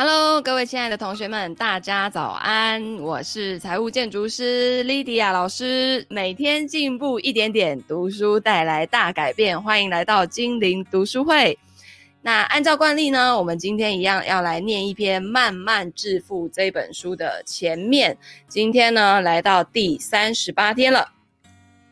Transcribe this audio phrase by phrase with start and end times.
[0.00, 2.98] Hello，各位亲爱的同学们，大家早安！
[2.98, 11.58] 我是财务建筑师 Lydia 老师，每天进步一点点，读书带来大改变，欢迎来到精灵读书会。
[12.22, 18.16] 那按照惯例呢，我们今天一样要来念一篇《慢慢致富》这本书的前面。
[18.46, 21.08] 今天呢，来到第三十八天了。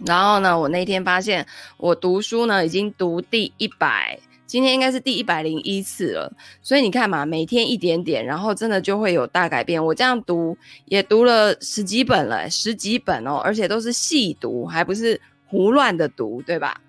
[0.07, 1.45] 然后呢，我那天发现
[1.77, 4.17] 我读书呢，已经读第一百。
[4.47, 6.33] 今天应该是第一百零一次了，
[6.63, 9.85] 所以你看嘛，每天一点点，然后真的就会有大改变。
[9.85, 16.81] 我这样读也读了十几本了，十几本哦，而且都是细读，还不是胡乱的读，对吧？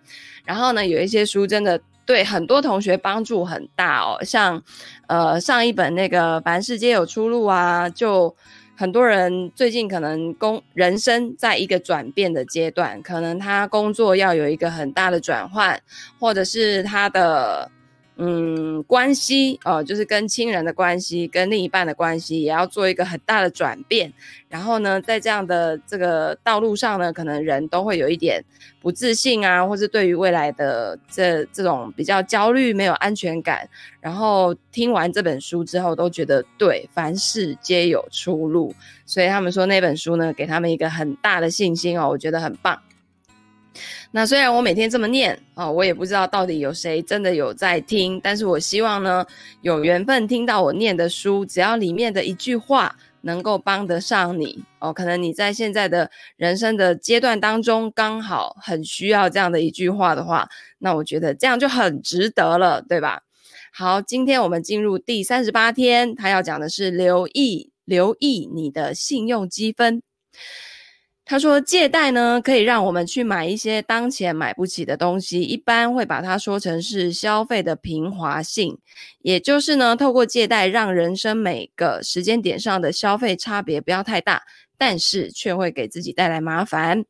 [0.46, 4.62] 然后呢，有一些书真的对很多同学帮助很大哦，像
[5.08, 8.36] 呃上一本那个《凡事皆有出路》啊，就。
[8.78, 15.82] 很多人最近可能工人生在一个转变的阶段，可能他工作要有一个很大的转换，
[16.20, 17.72] 或者是他的。
[18.20, 24.12] 嗯，关系哦、呃，就是跟亲人的关系，跟另一半的关系，也要做一个很大的转变。
[24.50, 28.44] 然后呢，在这样的这个道路上呢，可能人都会有一点
[28.82, 33.70] 不自信啊，或是对于未来的这这种比较焦虑、没有安全感。
[34.02, 38.74] 然后听完这本书之后，都觉得对，凡事皆有出路。
[39.06, 42.82] 所以他们说那本书呢，给他们一个很大的信心哦，我觉得很棒。
[44.12, 49.26] 那虽然我每天这么念啊，我也不知道到底有谁真的有在听，但是我希望呢，
[49.62, 60.48] 有缘分听到我念的书，只要里面的一句话能够帮得上你哦，可能你在现在的人生的阶段当中刚好很需要这样的一句话的话，
[60.80, 63.24] 那我觉得这样就很值得了，对吧？
[63.74, 70.02] 好，今天我们进入第三十八天，他要讲的是留意留意你的信用积分。
[71.30, 78.78] 他说，借贷呢，可以让我们去买一些当前买不起的东西，一般会把它说成是消费的平滑性，
[79.22, 84.44] 也就是呢，透过借贷让人生每个时间点上的消费差别不要太大，
[84.78, 87.04] 但是却会给自己带来麻烦。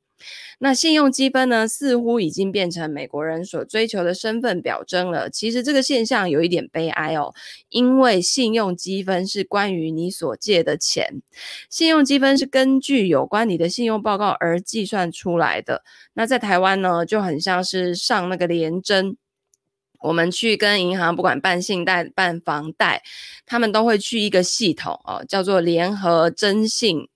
[0.60, 5.30] 那信用积分呢，似乎已经变成美国人所追求的身份表征了。
[5.30, 7.34] 其实这个现象有一点悲哀哦，
[7.70, 11.22] 因为信用积分是关于你所借的钱，
[11.70, 15.84] 信用积分是根据有关你的信用报告而计算出来的。
[16.14, 19.16] 那在台湾呢，就很像是上那个联征，
[20.00, 23.04] 我们去跟银行不管办信贷、办房贷，
[23.46, 27.08] 他们都会去一个系统哦，叫做联合征信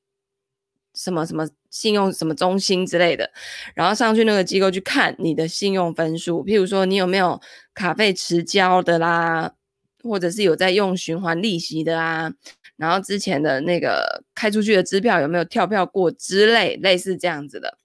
[0.93, 1.49] 什么什么。
[1.71, 3.27] 信用什么中心之类的，
[3.73, 7.41] 然后上去那个机构去看你的信用分数，譬如说你有没有
[7.73, 9.51] 卡费迟交的啦，
[10.03, 12.31] 或者是有在用循环利息的啊，
[12.75, 17.77] 然后之前的那个开出去的支票有没有跳票过之类，类似这样子的。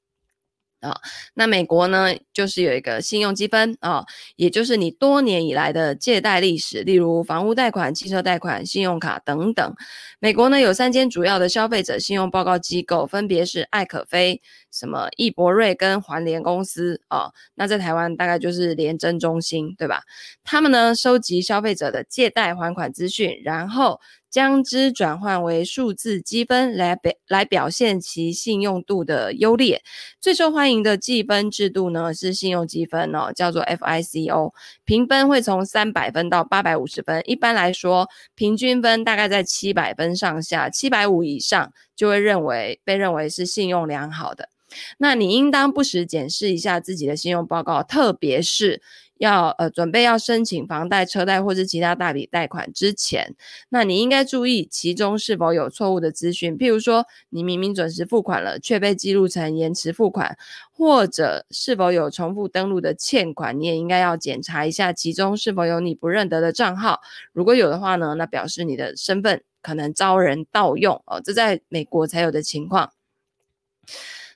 [0.81, 0.95] 啊、
[1.35, 4.05] 那美国呢，就是有一个信用积分啊、
[4.37, 9.75] 也就是你多年以来的借贷历史，例如房屋贷款、汽车贷款、信用卡等等。
[10.21, 20.03] 美国呢有三间主要的消费者信用报告机构，分别是艾可菲、什么易博瑞跟环联公司啊、那在台湾大概就是联征中心，对吧？
[20.45, 24.01] 他们呢收集消费者的借贷还款资讯，然后。
[24.37, 29.83] 将之转换为数字积分来表来表现其信用度的优劣。
[30.21, 34.53] 最受欢迎的计分制度呢是信用积分哦，叫做 FICO，
[34.85, 37.23] 评分会从三百分到八百五十分。
[37.25, 44.51] 一般来说，平均分大概在七百分上下，七百五以上就会认为被认为是信用良好的。
[44.99, 48.83] 那你应当不时检视一下自己的信用报告，特别是。
[49.19, 53.34] 要呃准备要申请房贷、车贷或是其他大笔贷款之前，
[53.69, 60.37] 那你应该注意其中是否有错误的资讯，譬如说你明明准时付款了，却被记录成延迟付款，
[60.72, 67.00] 或者是否有重复登录的欠款，你也应该要检查一下其中是否有你不认得的账号，
[67.33, 72.93] 如果有的话呢，那表示你的身份可能遭人盗用哦，这在美国才有的情况。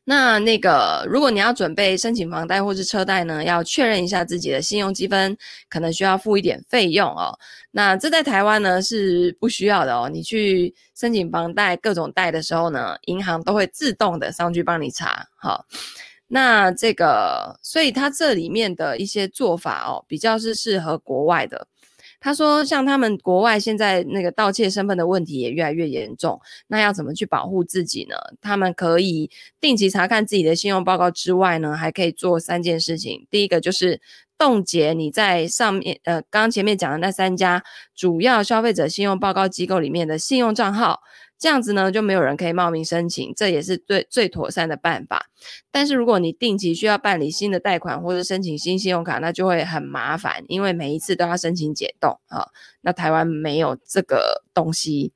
[0.05, 5.37] 那那个，如果你要准备申请房贷或是车贷呢，要确认一下自己的信用积分，
[5.69, 7.39] 可能需要付一点费用哦。
[7.71, 10.09] 那这在台湾呢是不需要的哦。
[10.13, 15.25] 你去申请房贷各种贷的时候呢，银行都会自动的上去帮你查。
[15.37, 15.65] 好，
[16.27, 21.69] 那这个，所以它这里面的一些做法哦，比较是适合国外的。
[22.21, 28.17] 他说，像他们国外现在那个盗窃身份的问题也越来越严重，那要怎么去保护自己呢？
[28.43, 29.31] 他们可以
[29.61, 33.27] 定期查看自己的信用报告之外呢，还可以做三件事情。
[33.31, 34.01] 第一个就是
[34.37, 37.65] 冻结你在上面呃，刚前面讲的那三家
[37.95, 41.01] 主要消费者信用报告机构里面的信用账号。
[41.41, 45.27] 这样子呢就没有人可以冒名申请，这也是最最妥善的办法。
[45.73, 52.47] 但是如果你定期需要办理新的贷款或者申请新信用卡，那就会很麻烦，因为每一次都要申请解冻啊。
[52.83, 55.13] 那台湾没有这个东西。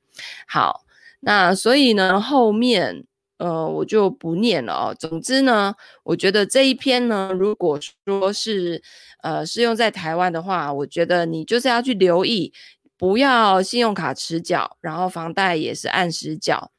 [0.47, 0.83] 好，
[1.19, 3.05] 那所以呢后面。
[3.37, 4.95] 呃，我就不念了哦。
[4.97, 8.81] 总之呢，我觉得这一篇呢，如果说是
[9.23, 12.53] 呃适用在台湾的话，我觉得你就是要去留意，
[12.97, 16.71] 不要信用卡迟缴，然后房贷也是按时缴，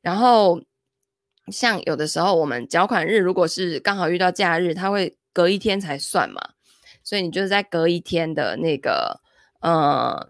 [0.00, 0.60] 然后
[1.52, 6.40] 像有的时候我们缴款日如果是刚好遇到假日，它会隔一天才算嘛，
[7.04, 9.20] 所以你就是在隔一天的那个
[9.60, 10.28] 呃，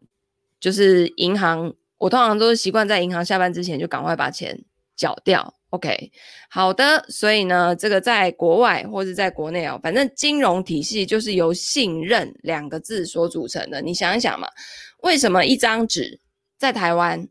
[0.58, 4.64] 就是银行，我通常都是习惯在银行下班之前就赶快把钱
[4.96, 5.54] 缴掉。
[5.70, 6.10] OK，
[6.48, 13.80] 好的，所以呢，这个在国外或是在国内哦，反正金融体系就是由信任两个字所组成的。
[13.80, 14.48] 你想一想嘛，
[15.02, 16.20] 为什么一张纸
[16.58, 17.28] 在台湾，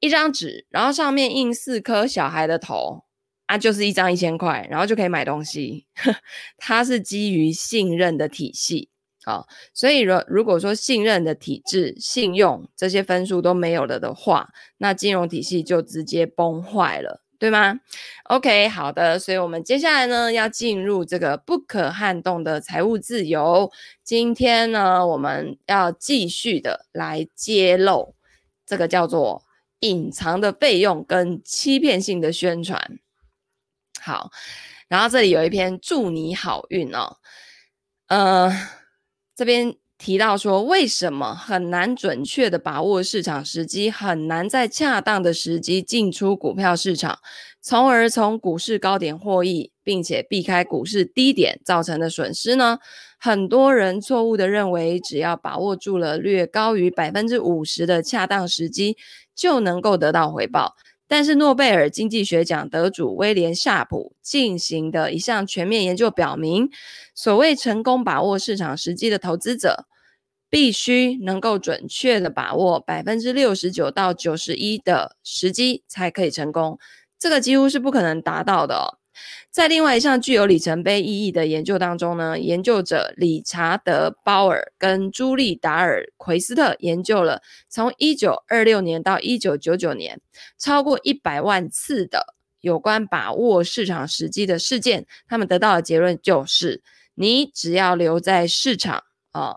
[0.00, 3.04] 一张纸，然后上面印四颗小孩的头
[3.46, 5.86] 啊，就是一张一千块，然后就可以买东西？
[6.58, 8.90] 它是基于信任的体系，
[9.24, 17.22] 啊，所以如如果说信任的体制、信用这些分数都没有了的话，那金融体系就直接崩坏了。
[17.38, 17.78] 对吗
[18.24, 23.70] ？OK，好的，所以我们接下来呢要进入这个不可撼动的财务自由。
[24.02, 28.14] 今天呢，我们要继续的来揭露
[28.64, 29.44] 这个叫做
[29.80, 32.98] 隐藏的费用跟欺骗性的宣传。
[34.00, 34.30] 好，
[34.88, 37.16] 然后这里有一篇祝你好运哦，
[38.08, 38.52] 呃，
[39.34, 39.76] 这边。
[39.98, 47.18] 提到说，为什么很难准确的把握市场时机，很难在恰当的时机进出股票市场，
[47.62, 52.78] 从而从股市高点获益，并且避开股市低点造成的损失呢？
[53.18, 58.98] 很多人错误的认为，只要把握住了略高于百分之五十的恰当时机，
[59.34, 60.76] 就能够得到回报。
[61.08, 66.68] 但是，诺贝尔经济学奖得主威廉·夏普进行的一项全面研究表明，
[67.14, 69.86] 所谓成功把握市场时机的投资者，
[70.50, 76.78] 必须能够准确的把握百分之六十九到九十一的时机，才可以成功。
[77.18, 78.98] 这个几乎是不可能达到的。
[79.50, 90.20] 在另外一项具有里程碑意义的研究当中呢，研究者理查德·鲍尔跟朱莉·达尔·奎斯特研究了从一九二六年到一九九九年
[90.58, 96.82] 超过一百万次的有关把握市场时机的事件，他们得到的结论就是：
[97.14, 99.56] 你只要留在市场啊，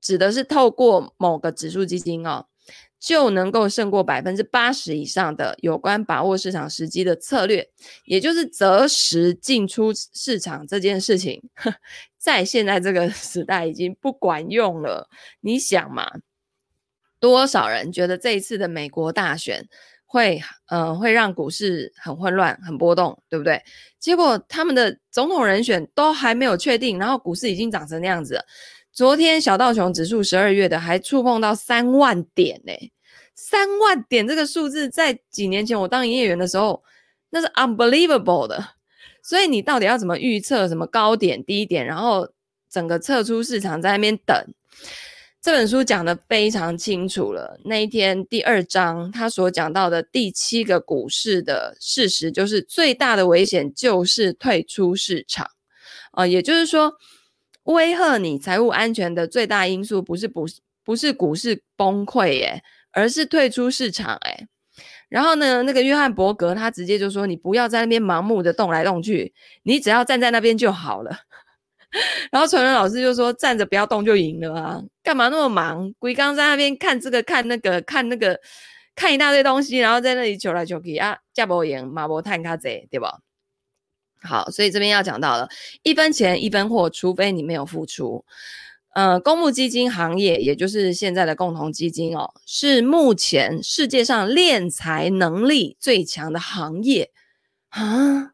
[0.00, 2.46] 指的是透过某个指数基金哦。
[3.00, 7.68] 就能够胜过百分之八十以上的有关把握市场时机的策略，
[8.04, 11.42] 也就是择时进出市场这件事情，
[12.18, 15.08] 在现在这个 时代已经不管用了。
[15.40, 16.10] 你想嘛，
[17.20, 19.68] 多少人觉得这一次的美国大选
[20.04, 23.62] 会，呃，会让股市很混乱、很波动，对不对？
[24.00, 28.44] 结果他们的总统人选都还没有确定，然后股市已经涨成那样子了。
[28.98, 32.72] 昨天小道琼指数十二月的还触碰到三万点呢、
[33.32, 36.82] 三万点这个数字在几年前我当营业员的时候，
[37.30, 38.70] 那是 unbelievable 的。
[39.22, 42.28] 所以你到底要怎么预测什么高点低点，然后
[42.68, 44.36] 整个撤出市场在那边等？
[45.40, 47.56] 这本书讲得非常清楚了。
[47.64, 55.46] 那一天第二章他所讲到的第七个股市的事实，就是最大的危险就是退出市场
[56.10, 56.92] 啊、呃，也就是说。
[57.74, 60.46] 威吓你财务安全的最大因素不是不
[60.84, 62.62] 不是股市崩溃耶，
[62.92, 64.46] 而是退出市场诶。
[65.08, 69.32] 然后呢，那个约翰伯格他直接就说：“你不要在那边盲目的动来动去，
[69.62, 71.10] 你只要站在那边就好了。
[72.30, 75.92] ”然后纯仁老师就说：“站着不要动就赢了啊，干嘛那么忙？
[75.98, 78.38] 鬼刚在那边看这个看那个看那个
[78.94, 83.18] 看一大堆东西，然后在那里求来求去啊，价不赢，马不探卡贼，对吧？”
[84.20, 85.48] 好，所以这边要讲到了，
[85.82, 88.24] 一分钱一分货，除非你没有付出。
[88.94, 97.12] 呃，公募基金行业，也就是现在的共同基金哦，是目前世界上敛财能力最强的行业
[97.68, 98.32] 啊。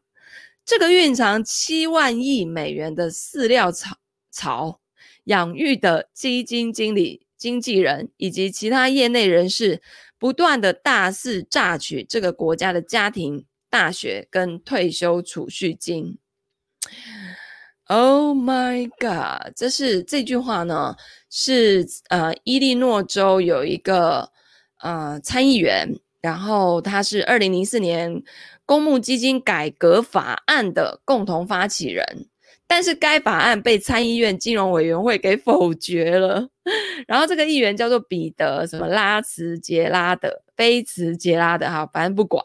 [0.65, 3.97] 这个蕴藏七万亿美元的饲料槽
[4.31, 4.79] 槽
[5.25, 9.83] 养育的基金经理、经纪人以及其他业内人士，
[10.17, 13.45] 不断的大肆榨取这个国家的家庭。
[13.69, 16.17] 大学跟退休储蓄金
[17.87, 19.53] ，Oh my God！
[19.55, 20.95] 这是这句话呢，
[21.29, 24.31] 是呃伊利诺州有一个
[24.81, 25.89] 呃参议员，
[26.21, 28.23] 然后他是二零零四年
[28.65, 32.27] 公募基金改革法案的共同发起人，
[32.65, 36.47] 但是该法案被参议院金融委员会给否决了。
[37.07, 42.43] 然后这个议员叫做彼得什么拉茨杰拉德，菲茨杰拉德哈，反正不管。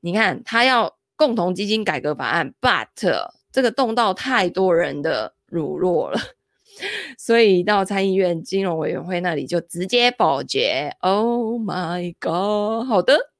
[0.00, 2.86] 你看他要共同基金改革法案，but
[3.52, 6.18] 这个动到太多人的乳酪了，
[7.18, 10.96] 所以到参议院金融委员会那里就直接否决。
[11.00, 12.86] Oh my god！
[12.86, 13.32] 好的，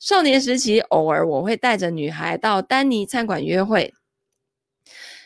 [0.00, 3.92] 少年时期偶尔我会带着女孩到丹尼餐馆约会。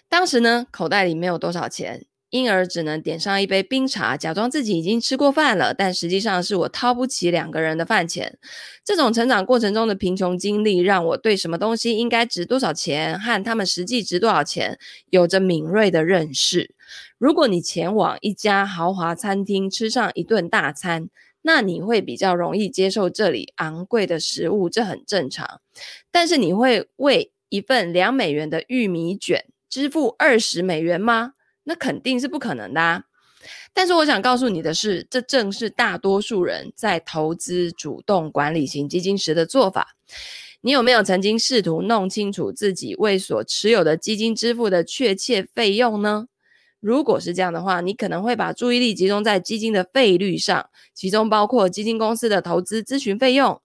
[0.08, 5.72] 当时呢，口袋里没有多少钱，因而只能点上一杯冰茶，假装自己已经吃过饭了。
[5.72, 8.38] 但实际上是我掏不起两个人的饭钱。
[8.84, 14.78] 这种成长过程中的贫穷经历，让我对什么东西应该值多少钱和他们实际值多少钱
[15.10, 16.74] 有着敏锐的认识。
[17.18, 21.08] 如果你前往一家豪华餐厅吃上一顿大餐，
[21.42, 25.60] 那你会比较容易接受这里昂贵的食物，这很正常。
[26.10, 31.32] 但是你会为一份两美元的玉米卷支付二十美元吗？
[31.68, 33.04] 那肯定是不可能的啊。
[33.74, 39.94] 但是我想告诉你的是，这正是大多数人在投资主动管理型基金时的做法。
[40.62, 46.26] 你有没有曾经试图弄清楚自己为所持有的基金支付的确切费用呢？
[46.80, 53.60] 如果是这样的话，你可能会把注意力集中在基金的费率上，其中包括基金公司的投资咨询费用、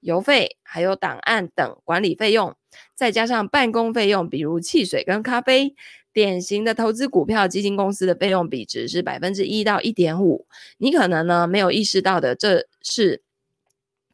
[0.00, 2.56] 邮费，还有档案等管理费用。
[2.94, 5.74] 再加上办公费用，比如汽水跟咖啡，
[6.12, 10.46] 典型的投资股票基金公司的费用比值是百分之一到一点五。
[10.78, 13.22] 你可能呢没有意识到的，这是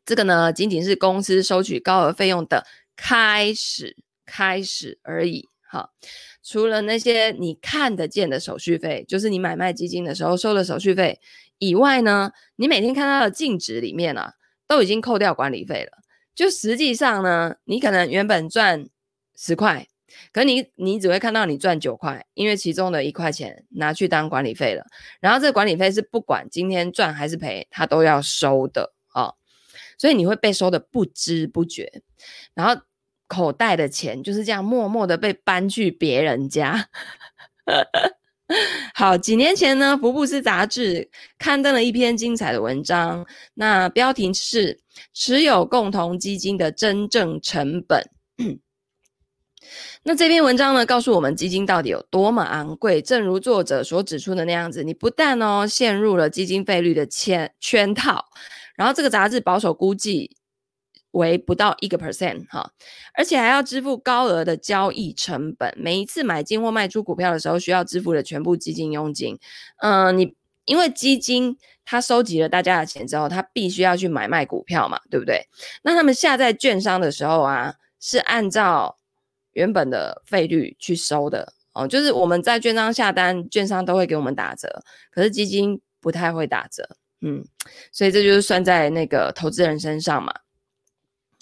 [0.04, 5.48] 这个呢仅仅是公司收取高额费用的开始开始而已。
[5.70, 5.90] 好，
[6.42, 11.20] 除了那些你看得见的手续费，就是你买卖基金的时候收的手续费
[11.58, 14.32] 以外呢，你每天看到的净值里面啊，
[14.66, 15.98] 都已经扣掉管理费了。
[16.34, 18.88] 就实际上呢，你可能原本赚
[19.36, 19.88] 十块，
[20.32, 24.84] 可你你只会看到你赚九块，因为其中的一块钱拿去当管理费了。
[25.20, 29.34] 然后这管理费是不管今天赚还是赔，他都要收的、哦，
[29.98, 32.02] 所以你会被收的不知不觉，
[32.54, 32.82] 然后
[33.26, 36.88] 口袋的钱就是这样默默的被搬去别人家。
[38.94, 44.80] 好，几年前呢，福布斯杂志刊登了一篇精彩的文章，那标题是
[45.12, 48.02] “持有共同基金的真正成本”。
[50.08, 53.02] 那这篇文章呢，告诉我们基金到底有多么昂贵。
[53.02, 58.24] 正如作者所指出的那样子，你不但哦陷入了基金费率的圈圈套，
[58.74, 60.34] 然后这个杂志保守估计。
[61.12, 62.70] 为不到一个 percent 哈，
[63.14, 65.74] 而且还要支付高额的交易成本。
[65.76, 69.38] 每一次买进或卖出股票的时候，需要支付的全部基金佣金。
[69.78, 70.34] 嗯、你
[70.66, 75.48] 因为基金它收集了大家的钱之后，它必须要去买卖股票嘛，对不对？
[75.82, 78.97] 那他们下在券商的时候啊，是按照
[79.58, 81.86] 原本的费率去收的哦。
[81.86, 86.88] 就是我们在券商下单，券商都会给我们打折，可是基金不太会打折。
[87.20, 87.44] 嗯，
[87.92, 90.32] 所以这就是算在那个投资人身上嘛。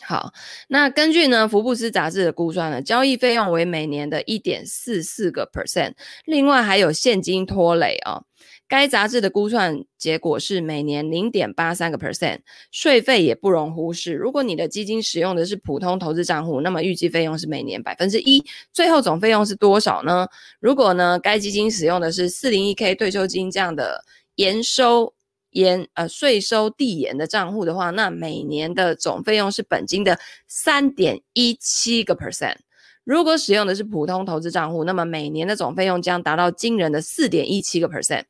[0.03, 0.33] 好，
[0.69, 5.95] 那根据呢福布斯杂志的估算呢，交易费用为每年的一点四四个 percent，
[6.25, 8.26] 另外还有现金拖累、哦。
[8.69, 14.15] 该杂志的估算结果是每年零点八三个 percent，税费也不容忽视。
[14.15, 20.27] 如果你的基金使用的是普通投资账户，那么预计费用是每年百分之一，最后总费用是多少呢？
[20.61, 24.05] 如果呢该基金使用的是四零一 k 退休金这样的
[24.37, 25.13] 延收。
[25.53, 32.57] 延呃税收递延的账户的话，那每年的总费用是本金的三点一七个 percent。
[33.05, 38.25] 如果使用的是普通投资账户，那么每年的总费用将达到惊人的四点一七个 percent。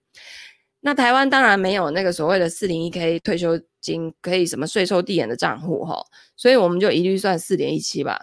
[0.80, 6.00] 那台湾当然没有那个所谓的四零一 k 退休金可以什么税收递延的账户哈，
[6.36, 8.20] 所以我们就一律算四点一七吧。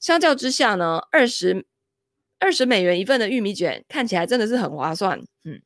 [0.00, 1.66] 相较之下呢，二十
[2.38, 5.60] 二十美元一份的玉米卷看起来真的是很划算，嗯。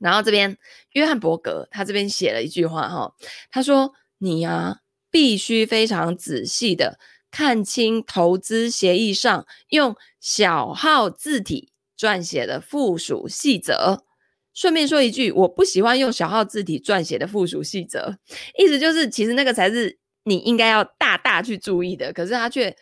[0.00, 0.56] 然后这边
[0.92, 3.14] 约翰伯格他这边写了一句话哈，
[3.50, 4.80] 他说：“你呀、
[5.10, 6.98] 必须非常仔细的
[7.30, 14.04] 看清投资协议上用小号字体撰写的附属细则。”
[14.56, 18.16] 顺便说一句，我不喜欢用小号字体撰写的附属细则，
[18.58, 22.76] 意思就是其实那个才是你应该要大大去注意的，可是他却。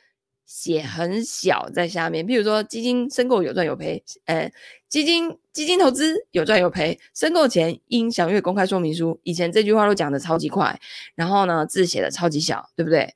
[0.46, 4.52] 写很小在下面，譬如说基金申购有赚有赔，呃，
[4.90, 9.18] 基金基金投资有赚有赔，申购前应详阅公开说明书。
[9.22, 10.78] 以前这句话都讲得超级快，
[11.14, 13.14] 然后呢字写得超级小，对不对？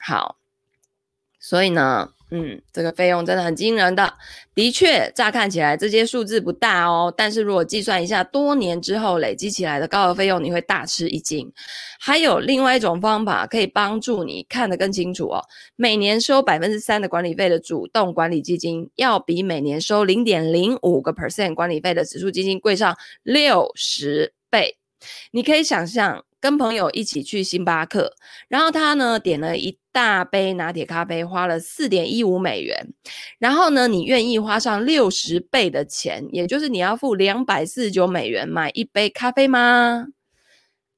[0.00, 0.36] 好，
[1.38, 4.12] 所以呢，嗯，这个费用真的很惊人的。
[4.54, 11.52] 的确，乍看起来这些数字不大哦，但是如果计算一下多年之后累积起来的高额费用，你会大吃一惊。
[12.00, 15.44] 还有另外一种方法可以帮助你看得更清楚哦。
[15.76, 24.76] 每年收百分之三的管理费的主动管理基金，要比每年收零点零五个 percent 管理费的指数基金贵上六十倍。
[25.30, 26.24] 你可以想象。
[26.44, 28.12] 跟朋友一起去星巴克，
[28.48, 32.92] 然后他呢点了一大杯拿铁咖啡，花了四点一五美元。
[33.38, 40.08] 然后呢，你愿意花上六十倍的钱，也就是你要付两百四十九美元买一杯咖啡吗？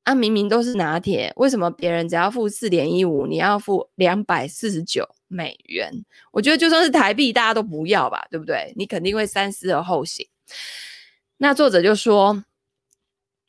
[0.02, 5.92] 啊，明明都是拿铁，为什么别人只要付四点一五，你要付两百四十九美元？
[6.32, 8.72] 我觉得就算是台币，大家都不要吧，对不对？
[8.74, 10.26] 你肯定会三思而后行。
[11.36, 12.42] 那作者就说。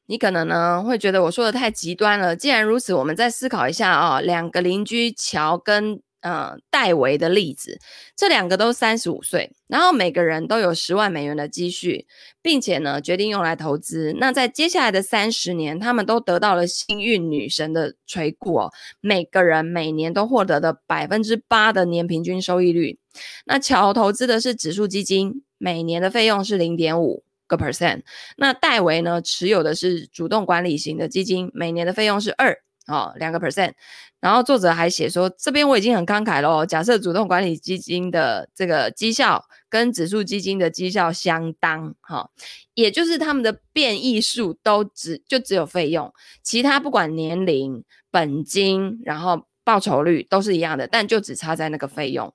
[0.08, 2.36] 你可能呢会觉得我说的太极端了。
[2.36, 7.78] 既然如此，我们再思考一下啊、两个邻居乔跟呃戴维的例子，
[8.16, 12.08] 这两个都三十五岁，然后每个人都有十万美元的积蓄，
[12.42, 14.16] 并且呢决定用来投资。
[14.18, 22.98] 那在接下来的三十年，他们都得到了幸运女神的垂顾哦，每个人每年都获得的百分之八的年平均收益率。
[23.46, 27.24] 那乔投资的是指数基金，每年的费用是零点五。
[27.48, 28.02] 个 percent，
[28.38, 33.74] 那戴维呢持有的是主动管理型的基金，每年的费用是二哦，两个 percent。
[34.20, 36.66] 然后作者还写说，这边我已经很慷慨了哦。
[36.66, 42.32] 假设主动管理基金的这个绩效跟指数基金的绩效相当，哈、
[42.74, 46.12] 也就是他们的变异数都只就只有费用，
[46.42, 52.34] 其他不管年龄、本金，然后报酬率都是一样的，但就只差在那个费用。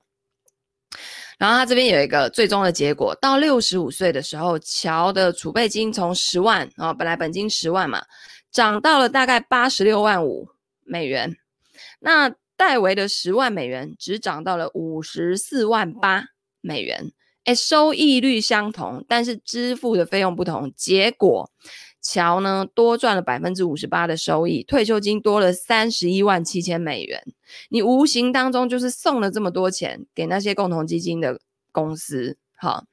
[1.42, 8.00] 然后他这边有一个最终的结果，到六十五岁的时候，乔的储备金从十万啊、哦，本来本金十万嘛，
[8.52, 10.48] 涨到了大概八十六万五
[10.84, 11.36] 美元。
[11.98, 16.26] 那戴维的十万美元只涨到了五十四万八
[16.60, 17.10] 美元。
[17.46, 21.50] 诶，收益率相同，但是支付的费用不同，结果。
[22.02, 27.22] 乔呢多赚了百分之五十八的收益，退休金多了三十一万七千美元。
[27.68, 31.40] 你无形当中就是送了这么多钱给那些共同基金的
[31.70, 32.84] 公司，好，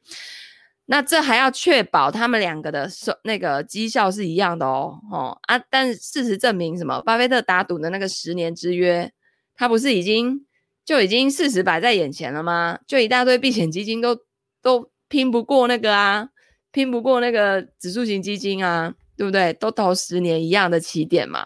[0.85, 7.01] 那这还要确保他们两个的收那个绩效是一样的哦，哦啊，但事实证明什么？
[7.01, 9.11] 巴菲特打赌的那个十年之约，
[9.55, 10.45] 他不是已经
[10.85, 12.77] 就已经事实摆在眼前了吗？
[12.85, 14.19] 就一大堆避险基金都
[14.61, 16.29] 都拼不过那个啊。
[16.71, 19.51] 拼不过那个指数型基金啊，对不对？
[19.51, 21.45] 都投十年一样的起点嘛。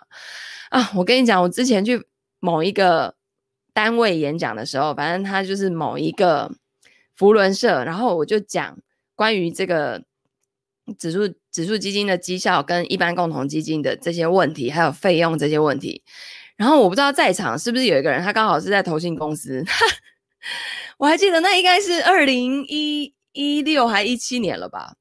[0.70, 2.06] 啊，我跟你讲，我之前去
[2.40, 3.16] 某一个
[3.74, 6.52] 单位演讲的时候，反正他就是某一个
[7.16, 8.78] 福伦社，然后我就讲
[9.16, 10.04] 关于这个
[11.00, 16.04] 指数指数基金的绩效跟一般共同基金的这些问题，还有费用这些问题。
[16.56, 19.66] 然后我不知道在场是不是有一个人，他刚好是在投信公司，
[21.00, 24.94] 我还记得那应该是二零一一六还一七年了吧。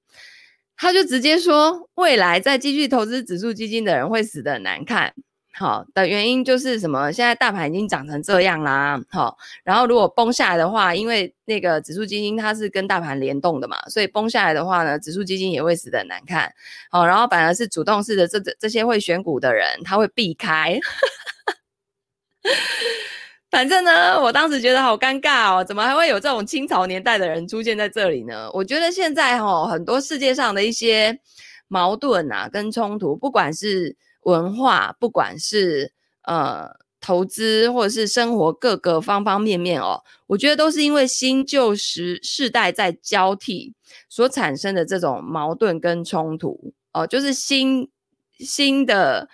[0.76, 5.14] 他就直接说，未来再继续投资指数基金的人会死得难看。
[5.54, 7.12] 好的原因就是什么？
[7.12, 8.98] 现在大盘已经涨成这样啦。
[9.10, 16.50] 好，然后如果崩下来的话，因为那个指数基金它是跟大盘联动的嘛，所以崩下来的话呢，指数基金也会死得难看。
[16.90, 20.80] 好，然后反而是主动式的这这这些会选股的人，他会避开。
[23.52, 28.50] 反正呢，我当时觉得好尴尬哦，怎么还会有这种清朝年代的人出现在这里呢？
[28.54, 31.20] 我觉得现在哈、哦，很多世界上的一些
[31.68, 36.66] 矛盾啊，跟冲突，不管是文化，不管是呃
[36.98, 43.74] 投资，或者是生活各个方方面面哦，我觉得都是因为新旧时世代在交替
[44.08, 47.90] 所产生的这种矛盾跟冲突哦，就是新
[48.38, 49.28] 新的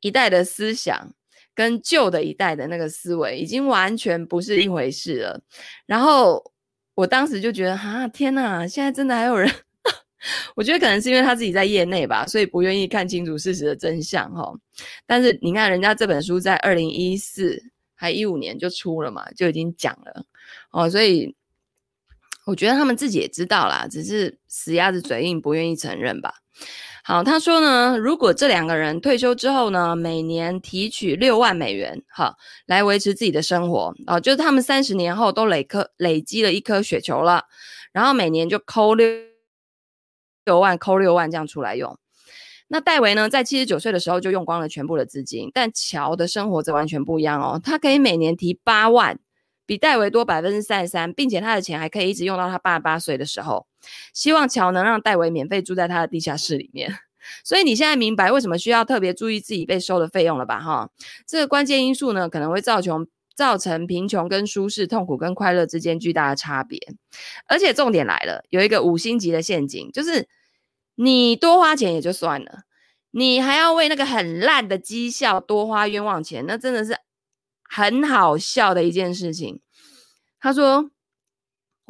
[0.00, 1.12] 一代的思想。
[1.54, 5.40] 跟旧的一代的那个思维已经完全不是一回事了。
[5.86, 6.52] 然后
[6.94, 8.66] 我当时就觉得，啊，天哪！
[8.66, 9.50] 现在真的还有人？
[10.54, 14.52] 我觉得可能是因为他自己在业内吧，所以不愿意看清楚事实的真相哈。
[15.06, 17.58] 但是你看，人家这本书在二零一四
[17.94, 20.24] 还一五年就出了嘛，就已经讲了
[20.72, 20.90] 哦。
[20.90, 21.34] 所以
[22.44, 26.34] 我觉得他们自己也知道啦，只是死鸭子嘴硬，不愿意承认吧。
[27.02, 32.34] 好，他说呢，如果这两个人退休之后呢，每年提取六万美元，哈，
[32.66, 37.44] 来维持自己的生活，哦，就是他们三十年后都累颗累积了一颗雪球了，
[37.92, 39.08] 然后每年就扣六
[40.44, 41.98] 六万，扣六万这样出来用。
[42.68, 49.18] 那戴维呢，在七十九岁的时候就用光了全部的资金，但乔的生活则完全不一样哦，他可以每年提八万。
[49.66, 53.68] 比戴维多百分之三十三，并且他的钱还可以一直用到他八十八岁的时候。
[54.12, 56.98] 希望乔能让戴维免费住在他的地下室里面。
[57.44, 60.58] 所以你现在明白为什么需要特别注意自己被收的费用了吧？
[60.58, 60.90] 哈，
[61.26, 66.78] 这个关键因素呢，可能会造成造成贫穷跟舒适、痛苦跟快乐之间巨大的差别。
[67.46, 70.28] 而且重点来了，有一个五星级的陷阱，就是
[70.96, 72.62] 你多花钱也就算了，
[73.10, 76.96] 你还要为那个很烂的绩效多花冤枉钱，那真的是
[77.62, 79.60] 很好笑的一件事情。
[80.40, 80.90] 他说：“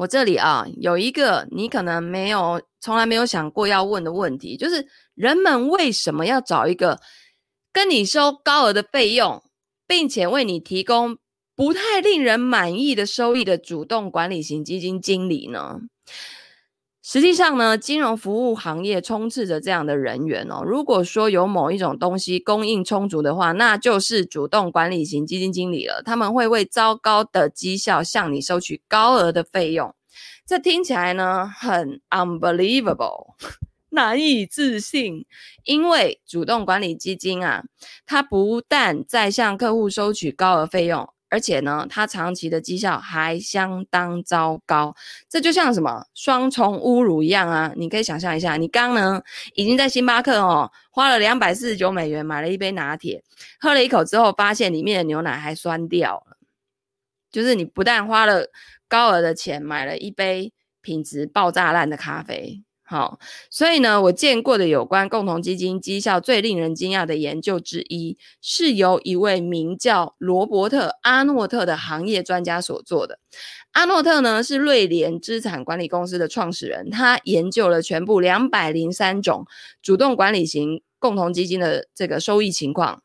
[0.01, 6.99] 我这里啊，有一个你可能没有、从来没有想过要问的问题，就是人们为什么要找一个？”
[7.71, 9.45] 跟你收高额的费用，
[9.87, 11.19] 并且为你提供
[11.55, 15.81] 不太令人满意的收益的主动管理型基金经理呢？
[17.03, 20.63] 实际上呢，金融服务行业充斥着这样的人员哦。
[20.65, 26.03] 如果说有某一种东西供应充足的话，那就是主动管理型基金经理了。
[26.05, 29.95] 他们会为糟糕的绩效向你收取高额的费用。
[30.47, 33.35] 这听起来呢，很 unbelievable。
[33.93, 35.27] 难以置信，
[35.65, 37.65] 因为主动管理基金啊，
[38.07, 44.95] 它不但在向客户收取高额费用，而且呢，它长期的绩效还相当糟糕。
[45.29, 47.73] 这就像什么双重侮辱一样啊！
[47.77, 49.23] 你可以想象一下，你刚呢
[49.55, 53.23] 已经在星巴克哦花了两百四十九美元买了一杯拿铁，
[53.61, 56.37] 喝了一口之后，发现里面的牛奶还酸掉了。
[57.31, 58.49] 就是你不但花了
[58.89, 62.65] 高额的钱买了一杯品质爆炸烂的咖啡。
[62.91, 73.21] 好，所以呢，我见过的有关共同基金绩效最令人惊讶的研究之一，是由一位名叫罗伯特·阿诺特的行业专家所做的。
[73.71, 79.47] 阿诺特呢，是瑞联资产管理公司的创始人，他研究了全部两百零三种
[79.81, 83.05] 主动管理型共同基金的这个收益情况，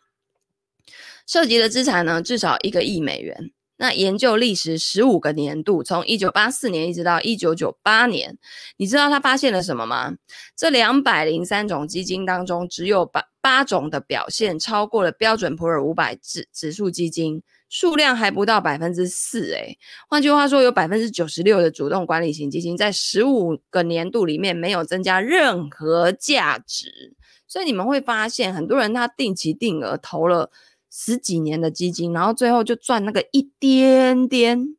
[1.27, 3.51] 涉及的资产呢，至少一个亿美元。
[3.77, 8.37] 那研究历时十五个年度，从一九八四年一直到一九九八年，
[8.77, 10.13] 你知道他发现了什么吗？
[10.55, 19.51] 这两百零三种基金当中，只有八八种的表现超过了标准普尔五百指指数基金，数量还不到百分之四。
[19.51, 27.13] 诶，换句话说，有百分之九十六的主动管理型基金在十五个年度里面没有增加任何价值。
[27.45, 30.49] 所以你们会发现，很多人他定期定额投了。
[30.97, 34.77] 十几年的基金，然后最后就赚那个一点点，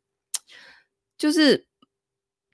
[1.15, 1.67] 就是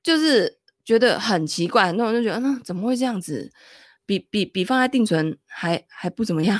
[0.03, 3.49] 就是觉得很奇怪，很多人就觉得，那怎么会这样子？
[4.05, 6.59] 比比比放在定存还还不怎么样。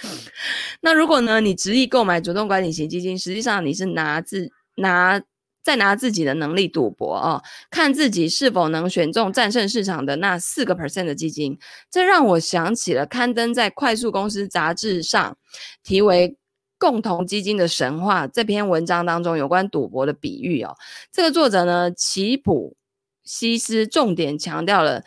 [0.80, 5.22] 那如果呢，你执意购买主动管理型基金，实际上你是拿自拿。
[5.64, 11.58] 再拿自己的能力赌博哦，看自己是否能选中战胜市场的那四个 percent 的基金。
[11.90, 15.38] 这让我想起了刊登在《快速公司》杂志上
[15.82, 16.30] 题为
[16.78, 20.76] 《共同基金的神话》这篇文章当中有关赌博的比喻哦。
[21.12, 22.76] 这个作者呢，齐普
[23.22, 25.04] 西斯重点强调了，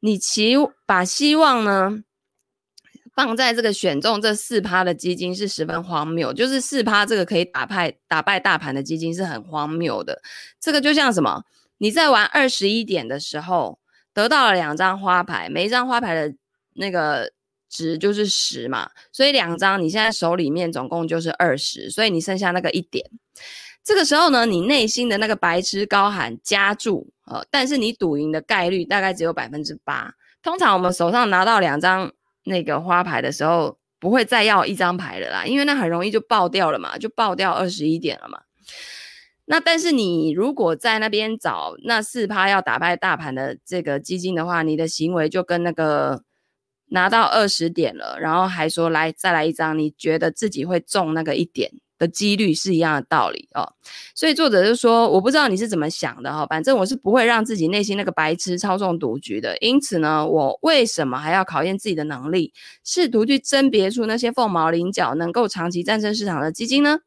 [0.00, 0.54] 你期
[0.86, 2.02] 把希望呢。
[3.14, 10.20] 放在这个选中这四趴的基金是十分荒谬，就是四趴这个可以打败打败大盘的基金是很荒谬的。
[10.60, 11.42] 这个就像什么？
[11.78, 13.78] 你在玩二十一点的时候
[14.12, 16.36] 得到了两张花牌，每一张花牌的
[16.74, 17.32] 那个
[17.68, 23.04] 值就是十嘛，所以两张你现在手里面总共就是二十，所以你剩下那个一点。
[23.84, 30.14] 这个时候呢，你内心的那个白痴高喊加注，呃，但是你赌赢的概率大概只有百分之八。
[30.42, 32.12] 通常我们手上拿到两张。
[32.48, 38.38] 那个花牌的时候不会再要一张牌了啦，因为那很容易就爆掉了嘛，就爆掉二十一点了嘛。
[39.46, 46.22] 那但是你如果在那边找那四趴要打败大盘的这个基金的话，你的行为就跟那个
[46.88, 51.70] 拿到二十点了，然后还说来再来一张，你觉得自己会中那个一点。
[51.98, 53.72] 的几率是一样的道理哦，
[54.14, 59.56] 所以作者就说：“我不知道你是怎么想的哈、哦，反正我是不会让自己内心那个白痴操纵赌局的。
[59.60, 62.52] 因此呢，我为什么还要考验自己的能力，
[62.84, 66.98] 试图去甄别出那些凤毛麟角、能够长期战胜市场的基金呢？”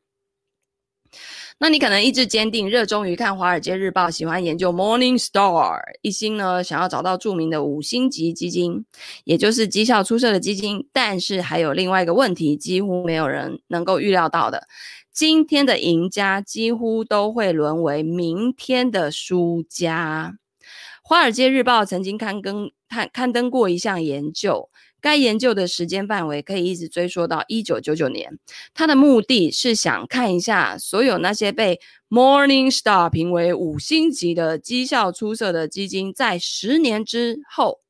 [1.62, 8.86] 那你可能意志坚定，热衷于看《华尔街日报》，喜欢研究 Morningstar，一心呢想要找到著名的五星级基金，
[9.26, 10.88] 也就是绩效出色的基金。
[10.94, 14.70] 但是还有另外一个问题，几乎没有人能够预料到的：
[15.12, 20.36] 今天的赢家几乎都会沦为明天的输家。
[21.04, 24.70] 《华尔街日报》曾经刊登刊刊登过一项研究。
[25.02, 28.38] 该研究的时间范围可以一直追溯到一九九九年。
[28.74, 37.82] 它的目的是想看一下所有那些被 Morningstar 评为五星级的绩效出色的基金，在十年之后，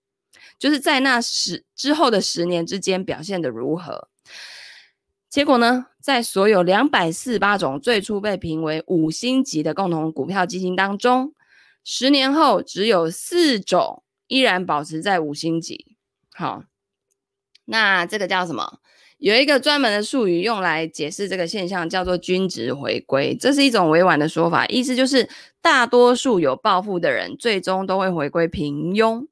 [0.59, 4.09] 就是在那十之后的十年之间表现得如何。
[5.29, 11.33] 结果呢，在所有两百四十八种最初被评为五星级的共同股票基金当中，
[11.83, 15.95] 十年后只有四种依然保持在五星级。
[16.33, 16.63] 好。
[17.69, 18.79] 那这个叫什么？
[19.19, 23.35] 有一个专门的术语用来解释这个现象，叫做均值回归。
[23.39, 25.29] 这是一种委婉的说法，意思就是
[25.61, 29.27] 大多数有抱负的人最终都会回归平庸。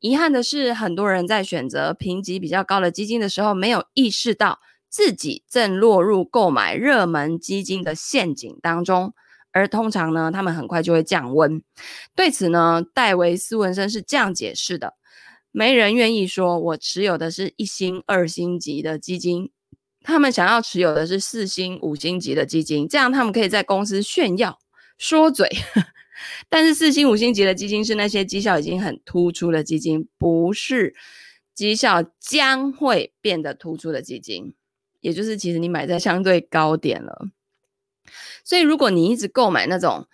[0.00, 9.12] 遗憾的是，很多人在选择评级比较高的基金的时候，没有意识到自己正落入购买热门基金的陷阱当中，
[9.52, 11.62] 而通常呢，他们很快就会降温。
[12.16, 14.94] 对此呢，戴维斯文森是这样解释的。
[15.50, 19.50] 没人愿意说，我持有的是一星、二星级的基金，
[20.02, 24.58] 他们想要持有的是四星、五星级的基金，这样他们可以在公司炫耀、
[24.98, 25.48] 说嘴。
[26.48, 30.94] 但是四星、五星级的基金是那些绩效已经很突出的基金，不是
[31.54, 34.54] 绩效将会变得突出的基金，
[35.00, 37.28] 也就是其实你买在相对高点了。
[38.44, 40.06] 所以如果你一直购买那种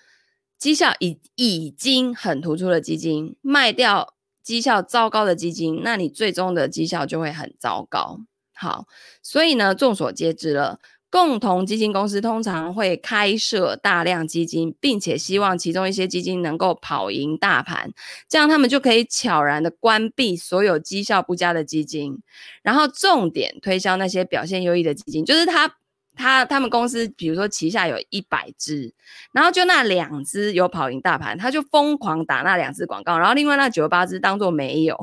[0.59, 4.14] 绩效已已经很突出的基金，卖掉。
[4.45, 8.21] 绩效糟糕的基金，那你最终的绩效就会很糟糕。
[8.55, 8.87] 好，
[9.23, 10.79] 所以呢，众所皆知了，
[11.11, 17.91] 共同基金公司通常会开设大量基金，并且希望其中一些基金能够跑赢大盘，
[18.29, 22.21] 这样他们就可以悄然的关闭所有绩效不佳的基金，
[22.63, 25.77] 然后重点推销那些表现优异的基金，就是他。
[26.17, 28.93] 他他们公司，比如说旗下有一百只，
[29.33, 34.99] 然后就那两只有跑赢大盘，他就疯狂打那两只广告，然后另外那九十八只当做没有，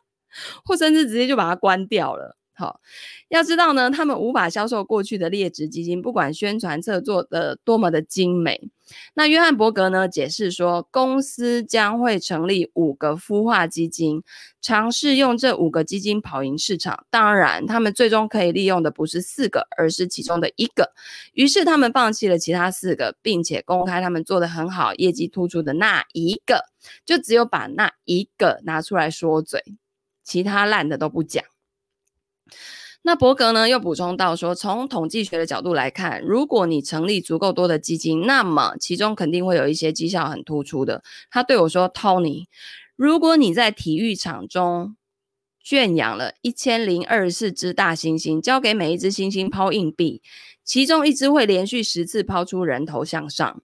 [0.64, 2.36] 或甚至直接就把它关掉了。
[2.58, 2.80] 好，
[3.28, 8.70] 要知道呢，他们无法销售过去的劣质基金，不管宣传册做得多么的精美。
[9.14, 14.22] 那约翰伯格呢解释说，公司将会成立五个孵化基金，
[14.62, 17.04] 尝试用这五个基金跑赢市场。
[17.10, 20.94] 当然，他们最终可以利用的不是四个，而是其中的一个。
[21.34, 26.64] 于是他们放弃了其他四个，并且公开他们做得很好、业绩突出的那一个，
[27.04, 29.60] 就只有把那一个拿出来说嘴，
[30.24, 31.44] 其他烂的都不讲。
[33.02, 41.04] 那伯格呢又补充到说，从统计学的角度来看，如果你成立足够多的基金，那么其中肯定会有一些绩效很突出的。
[41.30, 42.46] 他对我说：“Tony，
[42.96, 44.96] 如果你在体育场中
[45.62, 50.20] 圈养了一千零二十四只大猩猩，交给每一只猩猩抛硬币，
[50.64, 53.62] 其中一只会连续十次抛出人头向上。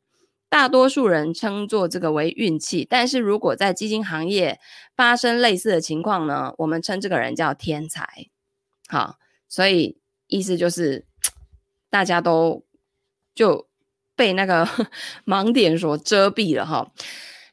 [0.49, 4.61] 大多数人称作这个为运气，但是如果在基金行业
[4.95, 8.27] 发生类似的情况呢，我们称这个人叫天才。”
[8.93, 9.17] 好，
[9.49, 11.07] 所以意思就是
[11.89, 12.63] 大家都
[13.35, 13.67] 就
[14.15, 14.69] 被那个
[15.25, 16.93] 盲点所遮蔽了哈。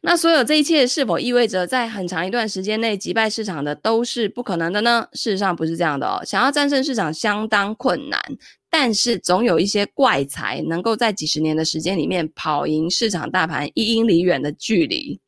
[0.02, 5.08] 那所有这一切是否意味着在很长一段时间内击败市场的都是不可能的呢？
[5.14, 6.22] 事实上不是这样的哦。
[6.26, 8.22] 想要战胜市场相当困难，
[8.70, 15.22] 但是总有一些怪才能够在几十年的时间里面跑赢市场大盘一英里远的距离。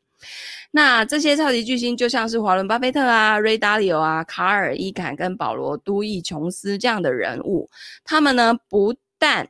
[0.72, 7.70] 那这些超级巨星就像是华伦巴菲特啊、瑞达利欧啊、卡尔伊坎跟保罗都易琼斯这样的人物，
[8.04, 9.50] 他们呢不但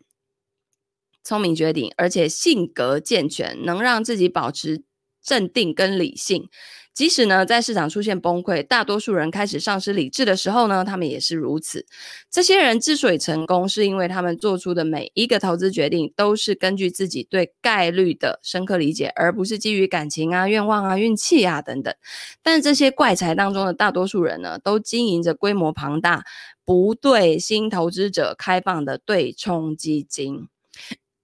[1.23, 4.83] 聪明绝顶，而且性格健全，能让自己保持
[5.21, 6.49] 镇定跟理性。
[6.93, 11.85] 即使呢，在市场出现崩溃，大多数人开始丧失理智的时候呢，他们也是如此。
[12.29, 21.95] 这些人之所以成功，是因为他们做出的每一个投资决定都是根据自己对概率的深刻理解，而不是基于感情啊、愿望啊、运气啊等等。
[22.43, 26.25] 但这些怪才当中的大多数人呢，都经营着规模庞大、
[26.65, 30.49] 不对新投资者开放的对冲基金，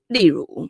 [0.08, 0.70] 例如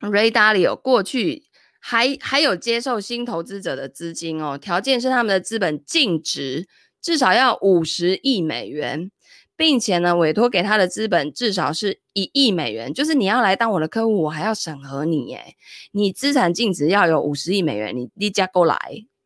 [0.00, 1.47] Ray Dalio 过去。
[1.90, 6.68] 还还有接受新投资者的资金哦，条件是他们的资本净值
[7.00, 9.10] 至少要五十亿美元，
[9.56, 12.92] 并且呢，委托给他的资本至少是一亿美元。
[12.92, 15.54] 就是你要来当我的客户，我还要审核你耶，
[15.92, 18.76] 你资产净值要有五十亿美元，你立加过来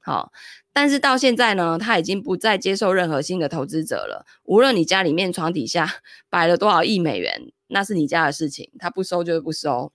[0.00, 0.30] 好。
[0.72, 5.96] 但是到现在呢，他已经不再接受任何新的投资者了，无论你家里面床底下
[6.30, 7.50] 摆了多少亿美元。
[7.72, 9.90] 那是你家的事情，他不收就是不收。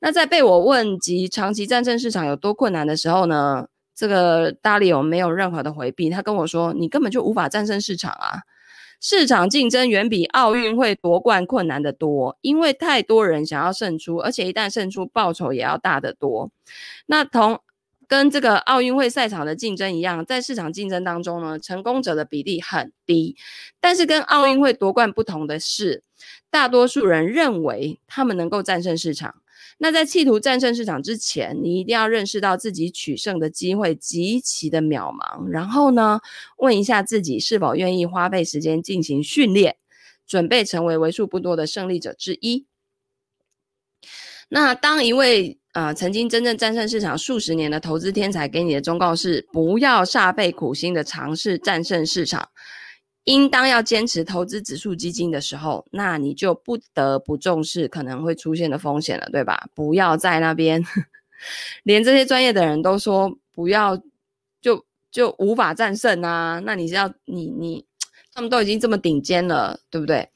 [0.00, 8.42] 那在被我问及长期战胜市场有多困难的时候呢，这个大利欧没有任何的回避，他跟我说：“你根本就无法战胜市场啊！
[9.00, 16.50] 市场竞争远比奥运会夺冠困难得多，因为太多人想要胜出，而且一旦胜出，报酬也要大得多。
[17.06, 17.60] 那同。”
[18.08, 23.36] 跟这个奥运会赛场的竞争一样，在市场竞争当中呢，成功者的比例很低。
[23.80, 26.04] 但是跟奥运会夺冠不同的是，
[26.50, 29.42] 大多数人认为他们能够战胜市场。
[29.78, 35.46] 那在企图战胜市场之前，你一定要认识到自己取胜的机会极其的渺茫。
[35.50, 36.20] 然后呢，
[36.58, 39.76] 问一下自己是否愿意花费时间进行训练，
[40.26, 42.66] 准备成为为数不多的胜利者之一。
[44.48, 52.48] 那当一位呃，曾经真正战胜市场数十年的投资天才给你的忠告是：不要煞费苦心的尝试战胜市场，
[53.26, 59.68] 应当要坚持投资指数基金的时候，那你就不得不重视可能会出现的风险了，对吧？
[59.74, 60.82] 不要在那边，
[61.82, 64.00] 连这些专业的人都说不要，
[64.60, 66.60] 就就无法战胜啊！
[66.64, 67.84] 那你是要你你，
[68.32, 70.28] 他们都已经这么顶尖了，对不对？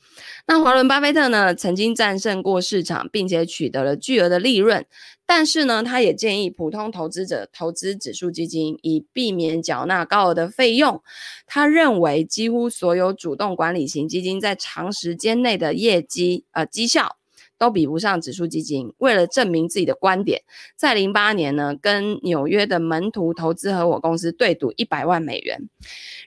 [0.46, 4.84] 那华伦巴菲特呢，曾经战胜过市场，并且取得了巨额的利润。
[5.26, 11.00] 但是呢，他也建议普通投资者投资指数基金，以避免缴纳高额的费用。
[11.46, 17.19] 他认为，几乎所有主动管理型基金在长时间内的业绩呃绩效。
[17.60, 18.90] 都比不上指数基金。
[18.96, 20.42] 为了证明自己的观点，
[20.76, 25.68] 在零八年呢，跟纽约的门徒投资合伙公司对赌一百万美元，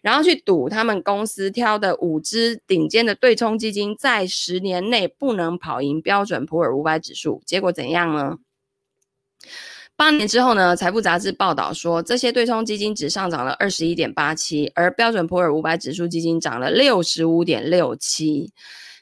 [0.03, 7.41] 然后去赌他们公司挑的五只顶尖的对冲基金，在十年内不能跑赢标准普尔五百指数。
[7.47, 8.37] 结果怎样呢？
[9.95, 18.51] 八年之后呢，财富杂志报道说，这些对冲基金只上涨了二十一点八七，而标准普尔五百指数基金涨了六十五点六七。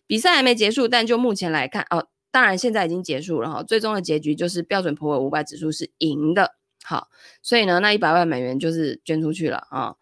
[0.07, 2.07] 比赛还没结束，但就目前来看，哦。
[2.31, 7.09] 当然，现在已经结束了哈，最终的结局就是标准普尔五百指数是赢的，好，
[7.41, 9.95] 所以呢，那一百万美元就是捐出去了啊。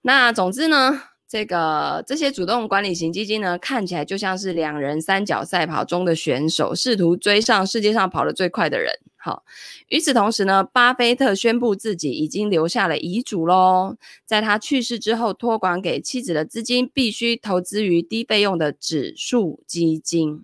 [0.00, 8.90] 那总之呢，这个这些主动管理型基金呢，看起来就像是两人三角赛跑中的选手，试图追上世界上跑得最快的人。
[9.16, 9.44] 好，
[9.88, 20.42] 与此同时呢，巴菲特宣布自己已经留下了遗嘱喽，在他去世之后，托管给妻子的资金必须投资于低费用的指数基金。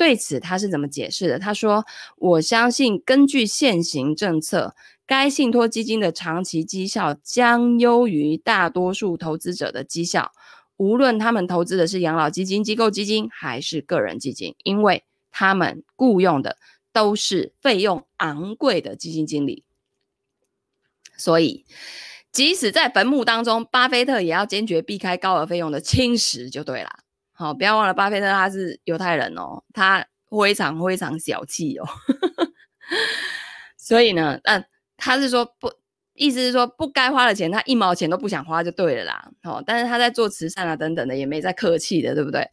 [0.00, 1.38] 对此，他是怎么解释的？
[1.38, 1.84] 他说
[2.16, 4.74] ：“我相信，根据现行政策，
[5.06, 10.32] 该信托基金的长期绩效将优于大多数投资者的绩效，
[10.78, 16.56] 无论他们投资的是养老基金、机构基金还是个人基金，因为他们雇佣的
[16.94, 19.64] 都是费用昂贵的基金经理。
[21.18, 21.66] 所以，
[22.32, 27.00] 即使在坟墓当中，巴菲特也要坚决避开高额费用的侵蚀，就对了。”
[27.40, 31.88] 好，不要忘了，巴菲特他是犹太人哦，他非常非常小气哦，
[33.78, 34.62] 所以呢，但
[34.98, 35.72] 他是说不，
[36.12, 39.30] 意思是说不该花的钱，他一毛钱都不想花就对了啦。
[39.42, 42.46] 好，但是他在做慈善啊等等的，也没在客气的，对不对？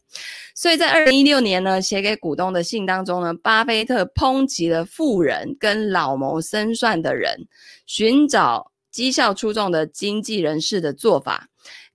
[0.54, 7.46] 所以在二零一六年呢，写给股东的信当中呢，巴菲特抨击了富人跟老谋深算的人
[7.84, 11.46] 寻找绩效出众的经纪人士的做法。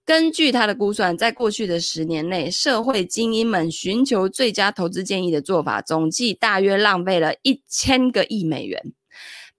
[0.05, 8.93] 根据他的估算，在过去的十年内，社会精英们寻求最佳投资建议的做法，总计大约浪费了一千个亿美元。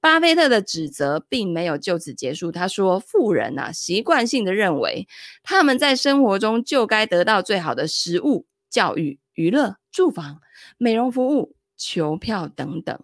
[0.01, 2.53] 巴菲特的指责并没有就此结束。
[2.53, 5.09] 他说：“富人啊，习惯性的认为
[5.43, 10.43] 他们在生活中就该得到最好的食物、教育、娱乐、住房、
[10.77, 13.01] 美容服务、球票等等。”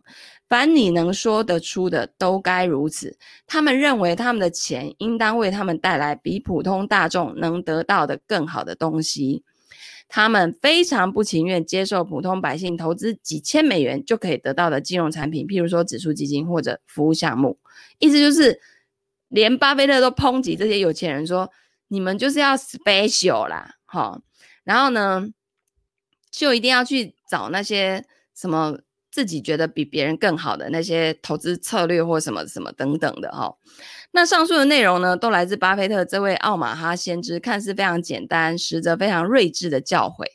[0.50, 3.16] 凡你能说得出的，都该如此。
[3.46, 9.44] 他们认为他们的钱应当为他们带来比普通大众能得到的更好的东西。
[10.08, 17.56] 他们非常不情愿接受普通百姓投资几千美元就可以得到的金融产品，譬如说指数基金或者服务项目。
[18.00, 18.60] 意思就是，
[19.28, 21.48] 连巴菲特都抨击这些有钱人说
[21.86, 24.18] ：“你们就是要 special 啦，齁。”
[24.64, 25.28] 然后呢，
[26.28, 28.80] 就一定要去找那些什么。
[29.10, 33.54] 自己觉得比别人更好的那些投资策略或什么什么等等的哈，
[34.12, 40.26] 那上述的内容呢，都来自巴菲特这位奥马哈先知，看似非常简单，实则非常睿智的教诲。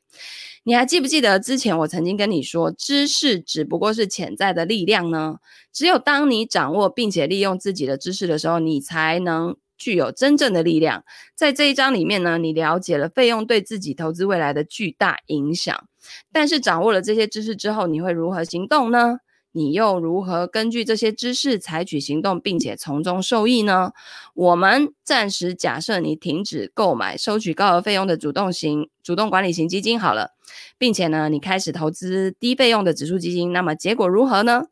[0.63, 5.37] 你还记不记得之前我曾经跟你说，知识只不过是潜在的力量呢？
[5.71, 11.03] 只有当你掌握并且利用自己的知识的时候，你才能具有真正的力量。
[11.35, 15.87] 在这一章里面呢，你了解了费用对自己投资未来的巨大影响。
[16.31, 19.19] 但是掌握了这些知识之后，你会如何行动呢？
[19.51, 23.93] 你又如何根据这些知识采取行动，并且从中受益呢？
[24.33, 30.31] 我们暂时假设你停止购买收取高额费用的主动型、主动管理型基金好了，
[30.77, 34.65] 并且呢，你开始投资低费用的指数基金，那么结果如何呢？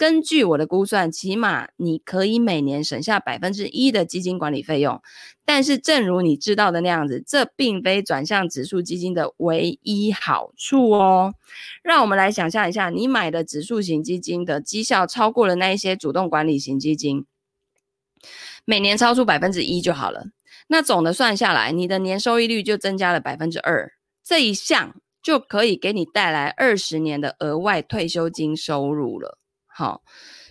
[0.00, 4.98] 根据我的估算，起码你可以每年省下百分之一的基金管理费用。
[5.44, 11.34] 但是，正如你知道的那样子，这并非转向指数基金的唯一好处哦。
[11.82, 17.26] 让我们来想象一下，你买的指数型基金的绩效超过了那一些主动管理型基金，
[18.64, 20.28] 每年超出百分之一就好了。
[20.68, 23.92] 那总的算下来，你的年收益率就增加了百分之二。
[24.24, 29.36] 这一项就可以给你带来二十年的额外退休金收入了。
[29.80, 30.02] 好，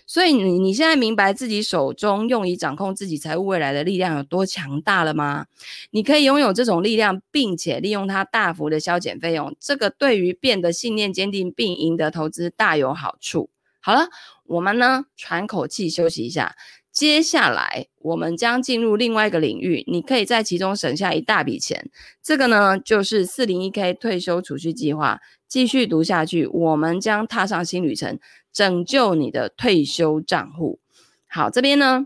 [0.07, 5.45] 所以你你现在明白自己手中用以掌控自己财务未来的力量有多强大了吗？
[5.91, 13.51] 你可以拥有这种力量，并且利用它大幅的削减费用，这个对于变得信念坚定并赢得投资大有好处。
[13.81, 14.07] 好了，
[14.45, 16.55] 我们呢喘口气休息一下，
[16.91, 21.89] 接下来我们将进入另外一个领域，你可以在其中省下一大笔钱。
[22.21, 25.19] 这个呢，就是四零一 K 退休储蓄计划。
[25.47, 28.19] 继续读下去，我们将踏上新旅程，
[28.53, 30.79] 拯救你的退休账户。
[31.27, 32.05] 好，这边呢，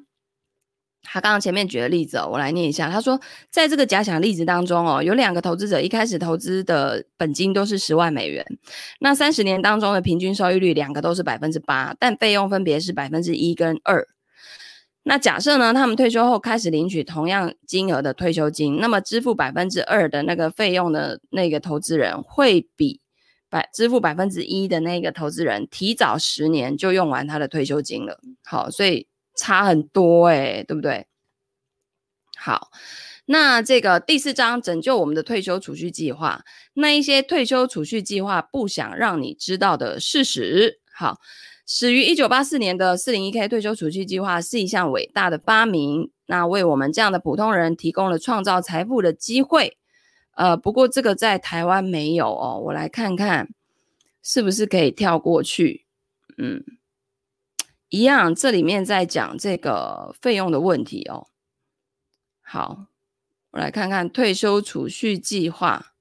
[1.01, 2.89] 他刚刚前面举的例子哦，我来念一下。
[2.89, 3.19] 他说，
[3.49, 8.45] 在这个假想例子当中哦，有两个投资者一开始投资的本金都是十万美元，
[9.01, 14.07] 那三十年当中的平均收益率两个都是百分之八，但费用分别是百分之一跟二。
[15.03, 22.99] 那假设呢，他们退休后开始领取同样金额的退休金，那么支付百分之二的那个费用的那个投资人会比。
[23.49, 28.19] 百支付百分之一的那个投资人，提早十年就用完他的退休金了。
[28.43, 31.05] 好，所以差很多诶，对不对？
[32.35, 32.71] 好，
[33.25, 36.43] 那这个第四章拯救我们的退休储蓄计划，
[36.73, 40.79] 那一些退休储蓄计划不想让你知道的事实。
[40.91, 41.19] 好，
[41.65, 49.77] 始于一九八四年的四零一 K 退休储蓄计划是一项伟大的发明，那为我们这样的普通人提供了创造财富的机会。
[50.35, 53.49] 呃，不过这个在台湾没有哦，我来看看
[54.21, 55.85] 是不是可以跳过去。
[56.37, 56.63] 嗯，
[57.89, 61.27] 一样，这里面在讲这个费用的问题哦。
[62.41, 62.87] 好，
[63.51, 65.92] 我来看看退休储蓄计划。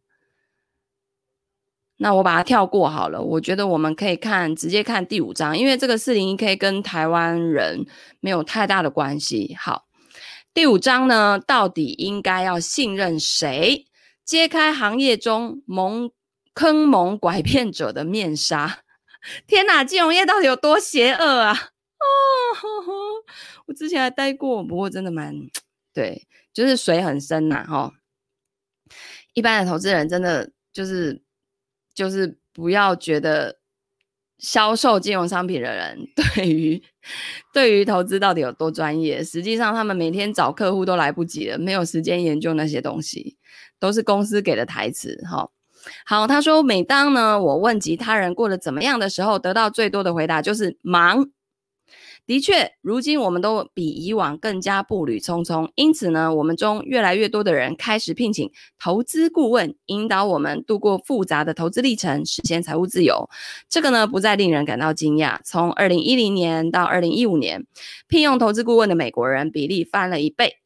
[1.99, 7.87] 那我把它跳过好了，我觉得我们可以看直接看第五章，因为这个四零一 K 跟台湾人
[8.21, 9.57] 没有太大的关系。
[9.61, 9.87] 好，
[10.53, 13.87] 第五章呢，到底应该要信任谁？
[14.25, 16.11] 揭开行业中蒙
[16.55, 18.81] 坑蒙拐骗者的面纱。
[19.47, 21.53] 天哪，金融业到底有多邪恶啊？
[21.53, 22.07] 哦
[22.55, 22.93] 呵呵，
[23.67, 25.35] 我之前还待过，不过真的蛮
[25.95, 27.93] 对，就是水很深呐，哈。
[29.35, 31.23] 一般的投资人真的就是
[31.95, 33.59] 就是不要觉得
[34.39, 35.99] 销售金融商品的人
[36.35, 36.83] 对于
[37.53, 43.37] 对于投资到底有多专业，实际上他们每天找客户都来不及了，没有时间研究那些东西。
[43.79, 45.51] 都是公司给的台词，哈，
[46.07, 51.29] 好，他说，每当呢我问及他人过得怎么样的时候，得到最多的回答就是忙。
[52.33, 58.51] 的确，如今我们都比以往更加步履匆匆，因此呢，我们中越来越多的人开始聘请
[58.83, 63.29] 投资顾问，引导我们度过复杂的投资历程，实现财务自由。
[63.69, 65.41] 这个呢，不再令人感到惊讶。
[65.45, 67.67] 从二零一零年到二零一五年，
[68.09, 70.57] 聘用投资顾问的美国人比例翻了一倍。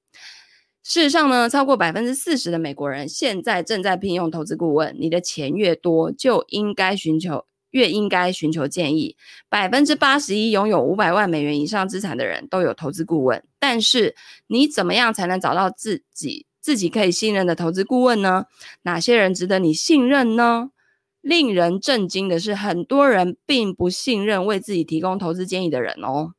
[0.84, 4.94] 事实上呢，超过百分之四十的美国人现在正在聘用投资顾问。
[5.00, 7.44] 你的钱越多，就应该寻求
[7.76, 9.14] 越应该寻求建议。
[9.50, 13.44] 百分之八十一拥有五百万美元以上资产的人都有投资顾问。
[13.58, 14.16] 但是，
[14.46, 18.46] 你怎么样才能找到自己自己可以信任的投资顾问呢？
[18.82, 20.70] 哪些人值得你信任呢？
[21.20, 26.32] 令人震惊的是，很多人并不信任为自己提供投资建议的人哦。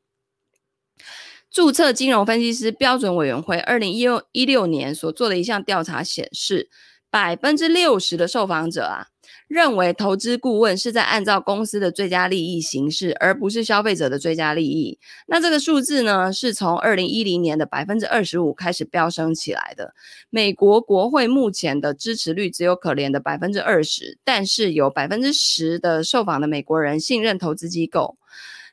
[1.52, 6.70] 注册金融分析师标准委员会二零一六一六年所做的一项调查显示，
[7.18, 9.08] 百分之六十的受访者啊
[9.48, 15.00] 认为投资顾问是在按照公司的最佳利益行事，而不是消费者的最佳利益。
[15.26, 19.96] 那这个数字呢，是从二零一零年的百分之二十五开始飙升起来的。
[20.30, 28.20] 美国国会目前的支持率只有可怜的百分之二十，但是有百分之十的受访的美国人信任投资机构。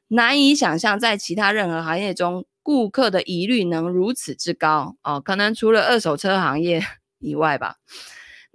[0.08, 2.44] 难以想象，在其他任何行业中。
[2.62, 6.82] 顾客的疑虑能如此之高哦，可能除了二手车行业
[7.18, 7.76] 以外吧。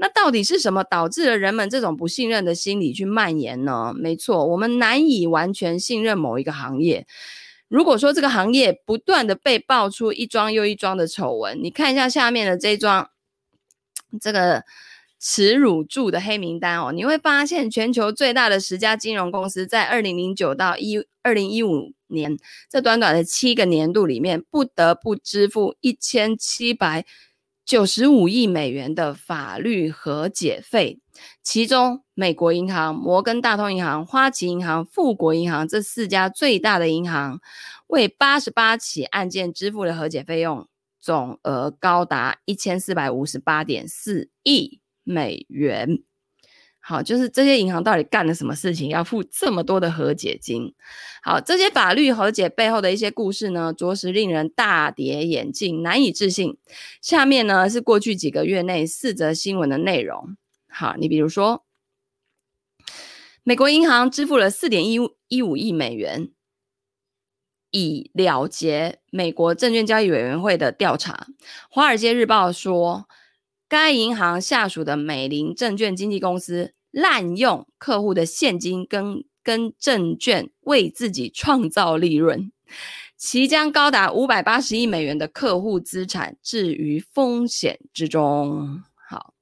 [0.02, 3.94] 那到底是什么导致了人们这种不信任的心理去蔓延呢？
[3.96, 7.06] 没错，我们难以完全信任某一个行业。
[7.68, 13.10] 如果说这个行业不断的被爆出一桩又一桩的丑闻，你看一下下面的这一桩，
[14.22, 14.64] 这个。
[15.22, 22.38] 耻辱柱的黑名单哦，你会发现全球最大的十家金融公司在二零零九到一二零一五年
[22.70, 27.06] 这短短的七个年度里面，不得不支付一千七百
[27.70, 31.00] 九十五亿美元的法律和解费。
[31.44, 37.40] 其中，美国银行、摩根大通银行、花旗银行、富国银行这四家最大的银行，
[37.86, 40.68] 为八十八起案件支付的和解费用
[41.00, 44.80] 总额高达一千四百五十八点四亿。
[45.04, 46.00] 美元，
[46.82, 50.74] 好，就是这些银行到底干了什么事情，要付这么多的和解金？
[51.22, 56.58] 好，这些法律和解背后的一些故事呢，着实令人大跌眼镜，难以置信。
[57.00, 60.36] 下面呢是过去几个月内四则新闻的内容。
[60.68, 61.64] 好，你比如说，
[63.44, 66.32] 美国银行支付了四点一一五亿美元，
[67.70, 71.28] 以了结美国证券交易委员会的调查。
[71.70, 73.08] 华尔街日报说。
[73.70, 82.52] 该银行下属的美林证券经纪公司滥用客户的现金跟跟证券为自己创造利润。
[83.16, 88.82] 其将高达五百八十亿美元的客户资产置于风险之中。
[89.10, 89.34] 好，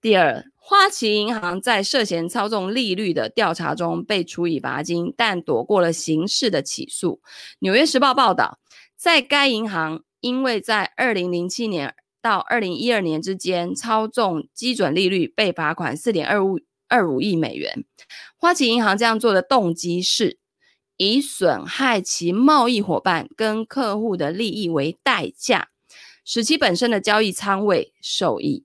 [0.00, 7.20] 第二，花旗银行在涉嫌操纵利率的调查中被处以罚金，但躲过了刑事的起诉。
[7.58, 8.58] 纽约时报报道，
[8.96, 17.84] 在该银行因为在二零零七年到二零一二年之间操纵基准利率，被罚款四点二五二五亿美元。
[18.36, 20.38] 花旗银行这样做的动机是，
[20.96, 25.68] 以损害其贸易伙伴跟客户的利益为代价，
[26.24, 28.64] 使其本身的交易仓位受益。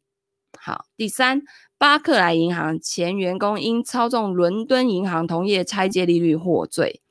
[0.59, 1.43] 好，第三，
[1.77, 7.01] 巴克莱银行前员工因操纵伦敦银行同业拆借利率获罪。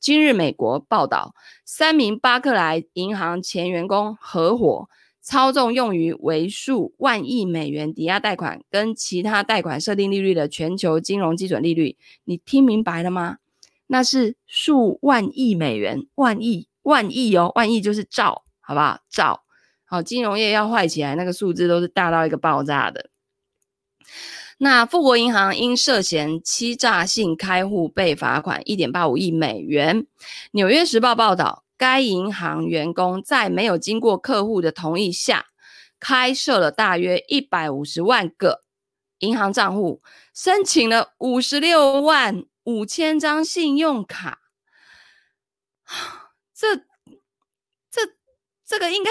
[0.00, 1.34] 今日美国报道，
[1.64, 4.88] 三名巴克莱银行前员工合伙
[5.22, 11.96] 操纵用于为数万亿美元抵押贷款跟其他贷款设定利率的全球金融基准利率。
[12.24, 13.38] 你听明白了吗？
[13.86, 18.98] 那是数万亿美元，万亿万亿哦，万亿就是兆，好不好？
[19.10, 19.42] 兆，
[19.84, 23.10] 好，金融业要坏起来，那个数字都是大到一个爆炸的。
[24.58, 30.06] 那富国银行因涉嫌欺诈性开户被罚款一点八五亿美元。
[30.52, 35.46] 纽约时报报道，该银行员工在没有经过客户的同意下，
[35.98, 38.62] 开设了大约一百五十万个
[39.18, 40.00] 银行账户，
[40.32, 42.44] 申请了五十六万。
[42.64, 44.38] 五千张信用卡，
[46.54, 46.76] 这、
[47.90, 48.02] 这、
[48.64, 49.10] 这个应该，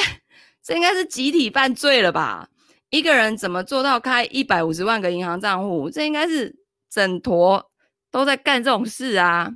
[0.64, 2.48] 这应该是集体犯罪了吧？
[2.92, 5.90] 一个人怎么做到开一百五十万个银行账户？
[5.90, 6.56] 这应该是
[6.90, 7.70] 整坨
[8.10, 9.52] 都在干这种事啊！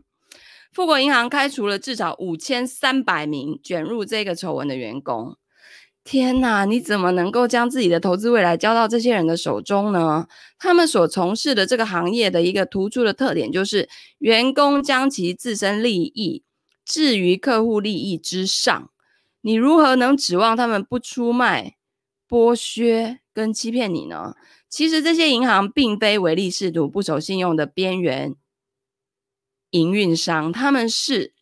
[0.76, 5.38] 富国银行开除了至少五千三百名卷入这个丑闻的员工。
[6.04, 10.28] 天呐，你怎么能够将自己的投资未来交到这些人的手中呢？
[10.60, 16.44] 他们所从事的这个行业的一个突出的特点就是，员工将其自身利益
[16.84, 18.90] 置于客户利益之上。
[19.44, 21.78] 你如何能指望他们不出卖、
[22.28, 24.36] 剥削跟欺骗你呢？
[24.70, 28.36] 其实这些银行并非唯利是图、不守信用的边缘
[29.76, 31.34] 营运商，他们是，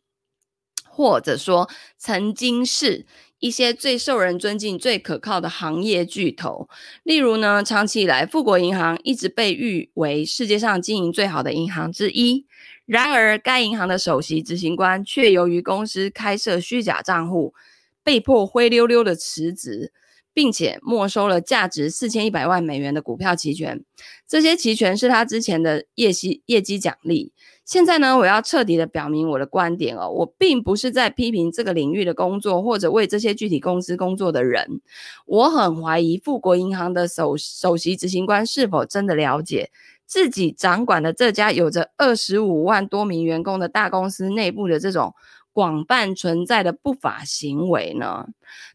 [0.87, 3.05] 或者说曾经是。
[3.39, 6.69] 一些最受人尊敬、最可靠的行业巨头，
[7.03, 12.45] 例如呢，长期以来，富国银行一直被誉为世界上经营最好的银行之一。
[12.85, 17.53] 然而，该银行的首席执行官却由于公司开设虚假账户，
[18.01, 19.91] 被迫灰溜溜的辞职，
[20.33, 23.83] 并且没收了价值四千一百万美元的股票期权。
[24.25, 27.32] 这些期权是他之前的业绩业绩奖励。
[27.65, 34.81] 现在呢，我要彻底的表明我的观点哦，我并不是在批评这个领域的工作或者为这些具体公司工作的人。
[35.25, 39.71] 我很怀疑富国银行的首首席执行官是否真的了解
[40.05, 45.13] 自己掌管的这家有着二十五万多名员工的大公司内部的这种。
[45.53, 48.27] 广泛存在的不法行为呢？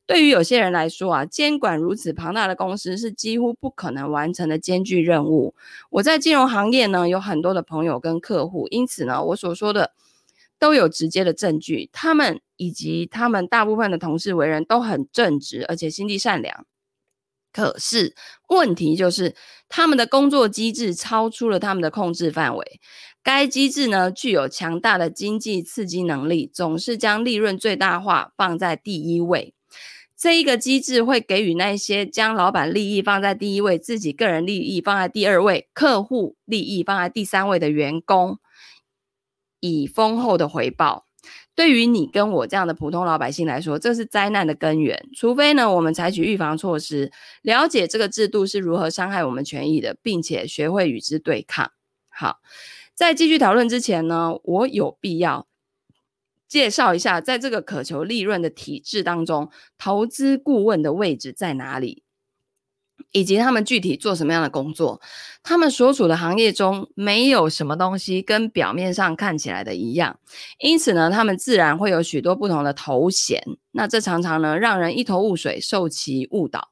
[0.06, 5.54] 对于有些人来说啊，监管如此庞大的公司是几乎不可能完成的艰巨任务。
[5.90, 9.92] 我在金融行业呢，有很多的朋友跟客户，因此呢，我所说的
[10.58, 11.90] 都有直接的证据。
[11.92, 16.64] 他们以及他们大部分的同事为人都很正直，而且心地善良。
[17.50, 18.14] 可是
[18.48, 19.34] 问题就是，
[19.68, 22.80] 他们的工作机制超出了他们的控制范围。
[23.28, 29.52] 该机制呢，具有强大的经济刺激能力，总是将利润最大化放在第一位。
[30.16, 38.38] 这一个机制会给予那些将老板利益放在第一位、自己个人利益放在第二位、客户利益放在第三位的员工
[39.60, 41.04] 以丰厚的回报。
[41.54, 45.06] 对于你跟我这样的普通老百姓来说，这是灾难的根源。
[45.14, 47.12] 除非呢，我们采取预防措施，
[47.42, 51.70] 了解这个制度是如何伤害我们权益的，并且学会与之对抗。
[52.08, 52.38] 好。
[52.98, 55.46] 在继续讨论之前呢，我有必要
[56.48, 62.02] 介绍一下，在这个渴求利润的体制当中，投资顾问的位置在哪里，
[63.12, 65.00] 以及他们具体做什么样的工作。
[65.44, 70.18] 他们所处的行业中没有什么东西跟表面上看起来的一样，
[70.58, 73.40] 因此呢，他们自然会有许多不同的头衔。
[73.70, 76.70] 那这常常呢，让人一头雾水，受其误导。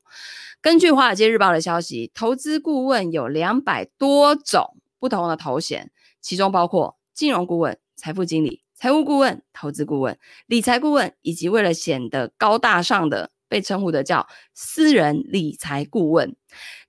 [0.61, 5.93] 根据《华尔街日报》的消息，投资顾问有两百多种不同的头衔。
[6.27, 10.19] 其中包括金融顾问、财富经理、财务顾问、投资顾问、
[10.49, 16.35] 理财顾问，以及为了显得高大上的被称呼的叫私人理财顾问。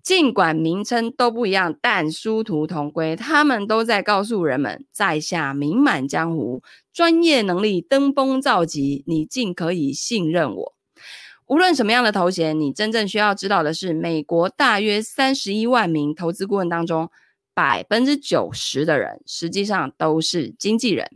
[0.01, 10.73] 尽管名称都不一样，但殊途同归，他们都在告诉人们，在下名满江湖，专业能力登峰造极，你尽可以信任我。
[11.45, 17.11] 无论什么样的头衔，你真正需要知道的是，美国大约三十一万名投资顾问当中。
[17.57, 21.09] 百分之九十的人实际上都是经纪人。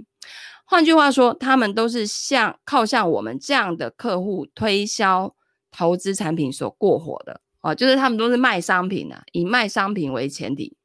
[0.65, 5.35] 换句话说，他们都是向靠向我们这样的客户推销
[5.69, 10.75] 投资产品所过活的哦，就是他们都是卖商品啊，以卖商品为前提。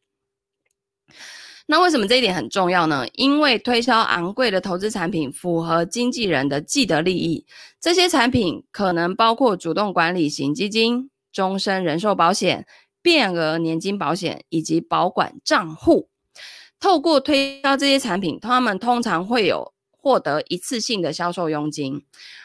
[1.65, 3.07] 那为什么这一点很重要呢？
[3.15, 7.47] 因为推销昂贵的投资产品符合经纪人的既得利益。
[7.81, 12.67] 这些产品可能包括主动管理型基金、终身人寿保险、
[13.07, 16.09] 变额年金保险以及保管账户。
[16.81, 22.03] 透过推销这些产品，他们通常会有获得一次性的销售佣金，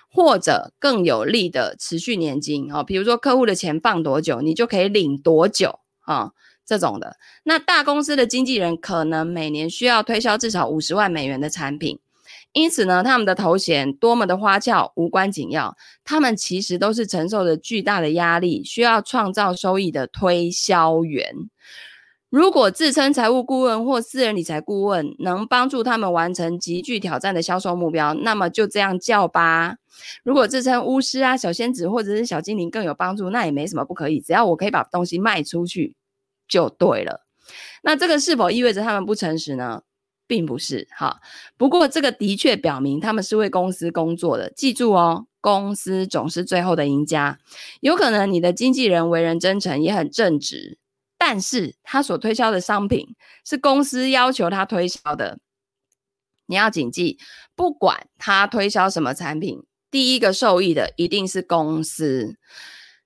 [0.08, 2.72] 或者更有利的持续年金。
[2.72, 6.34] 哦，比如说客户的钱放多久，你就可以领多久啊。
[6.64, 11.98] 这种的，那大公司的经纪人可能每年需要推销至少五十万美元的产品，
[12.54, 21.34] 因此呢，他们的头衔多么的花俏、无关紧要，他们其实都是承受着巨大的压力，需要创造收益的推销员。
[22.30, 29.76] 如果自称财务顾问或私人理财顾问能帮助他们完成极具挑战的销售目标，那么就这样叫吧。
[30.24, 35.96] 如果自称巫师啊、小仙子或者是小精灵更有帮助，那也没什么不可以，只要我可以把东西卖出去。
[36.48, 37.22] 就对了，
[37.82, 39.84] 那这个是否意味着他们不诚实呢？
[40.32, 41.20] 并不是哈。
[41.58, 44.50] 不过这个的确表明他们是为公司工作的。
[44.50, 47.38] 记住哦，公司总是最后的赢家。
[47.82, 50.78] 有可能你的经纪人为人真诚，也很正直，
[51.18, 53.14] 但是他所推销的商品
[53.46, 55.40] 是公司要求他推销的。
[56.46, 57.20] 你要谨记，
[57.54, 59.62] 不管他推销什么产品，
[59.92, 62.38] 第一个受益的一定是公司。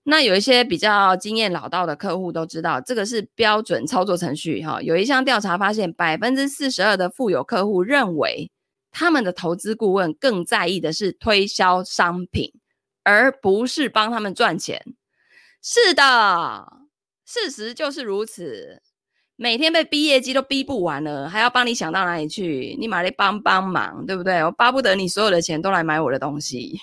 [0.07, 4.79] 那有一些比较经验老道的客户都知道，这个是标准操作程序哈。
[4.79, 8.51] 有一项调查发现，百分之四十二的富有客户认为，
[8.91, 12.53] 他们的投资顾问更在意的是推销商品，
[13.01, 14.79] 而不是帮他们赚钱。
[15.59, 16.71] 是的，
[17.25, 18.83] 事实就是如此。
[19.37, 22.77] 每天被逼业绩都逼不完了，还要帮你想到哪里去？
[22.79, 24.43] 你马来帮帮忙，对不对？
[24.43, 26.79] 我巴不得你所有的钱都来买我的东西。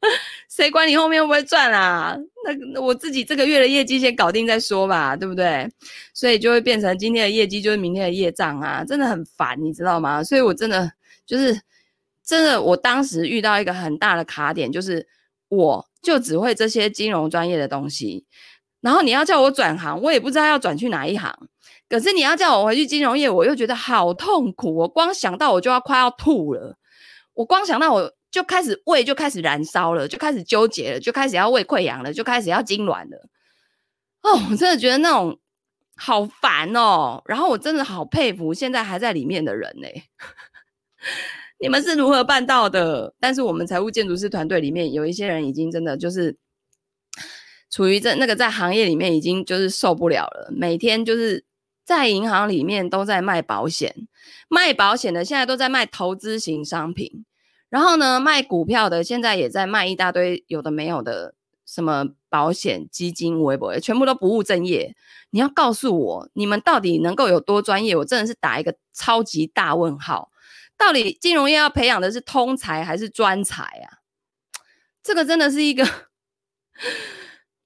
[0.48, 2.16] 谁管你后面会不会赚啊？
[2.72, 5.68] 那我自己这个月的业绩先搞定再说吧，对不对？
[6.14, 10.22] 所以就会变成今天的业绩就是明天的业障啊，真的很烦，你知道吗？
[10.22, 10.92] 所以我真的
[11.26, 11.60] 就是
[12.24, 15.06] 真的，我当时遇到一个很大的卡点，就是
[15.48, 18.24] 我就只会这些金融专业的东西，
[18.80, 21.34] 然后你要叫我转行，我也不知道要转去哪一行。
[21.88, 26.76] 可是你要叫我回去金融业，我又觉得好痛苦，我光想到我就要快要吐了，
[27.34, 28.12] 我光想到我。
[28.36, 33.30] 就开始胃就开始燃烧了，就开始纠结了，就开始要胃溃疡了，就开始要痉挛了。
[34.20, 35.40] 哦，我真的觉得那种
[35.96, 37.22] 好烦哦。
[37.24, 39.88] 然后我真的好佩服现在还在里面的人呢。
[41.58, 43.14] 你们是如何办到的？
[43.18, 46.36] 但是我们财务建筑师团队里面有一些人已经真的就是
[47.70, 51.46] 处于在那个在行业里面已经就是受不了了，每天就是
[51.86, 53.94] 在银行里面都在卖保险，
[54.50, 57.24] 卖保险的现在都在卖投资型商品。
[57.68, 61.34] 然后呢，卖股票的现在也在卖一大堆有的没有的，
[61.66, 64.94] 什么保险、基金、微博，全部都不务正业。
[65.30, 67.96] 你要告诉我，你们到底能够有多专业？
[67.96, 70.30] 我真的是打一个超级大问号。
[70.78, 73.98] 到底金融业要培养的是通才还是专才啊？
[75.02, 75.84] 这个真的是一个。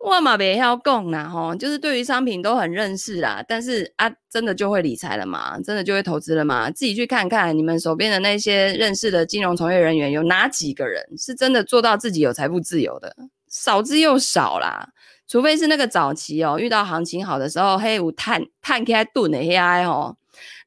[0.01, 5.61] 我嘛别要讲啦吼，就是对于商品都很认识啦，但是啊，真的就会理财了吗？
[5.61, 6.71] 真的就会投资了吗？
[6.71, 13.15] 自己去看看你们手边的那些认识的金融从业人员，有哪几个人是真的做到自己有财富自由的？
[13.49, 14.89] 少之又少啦，
[15.29, 20.17] 除非是那个早期哦，遇到行情好的时候，嘿，有探探开顿的黑爱哦，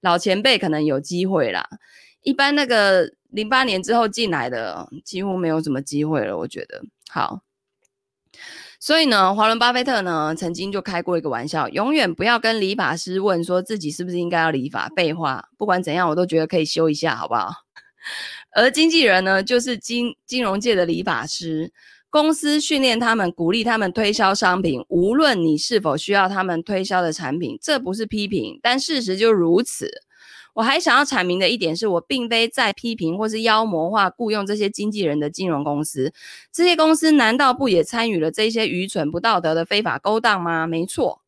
[0.01, 1.67] 老前辈可能有机会啦。
[2.21, 6.83] 一般那个零八年之后进来的，几乎没有什么机会了，我觉得。
[7.09, 7.41] 好。
[8.83, 14.89] 所以呢，华伦巴菲特呢曾经就开过一个玩笑，永远不要跟理发师问说自己是不是应该要理发。
[14.93, 17.49] 废话，不管怎样，我都觉得可以修一下，好不好？
[18.53, 21.71] 而经纪人呢，就是金金融界的理发师，
[22.09, 29.89] 公司训练他们，鼓励他们推销商品，无论你是否需要他们推销的产品，这不是批评，但事实就如此。
[30.53, 36.13] 我还想要阐明的一点是，我并非在批评或是妖魔化雇佣这些经纪人的金融公司。
[36.51, 40.67] 这些公司难道不也参与了这些愚蠢不道德的非法勾当吗？
[40.67, 41.21] 没错，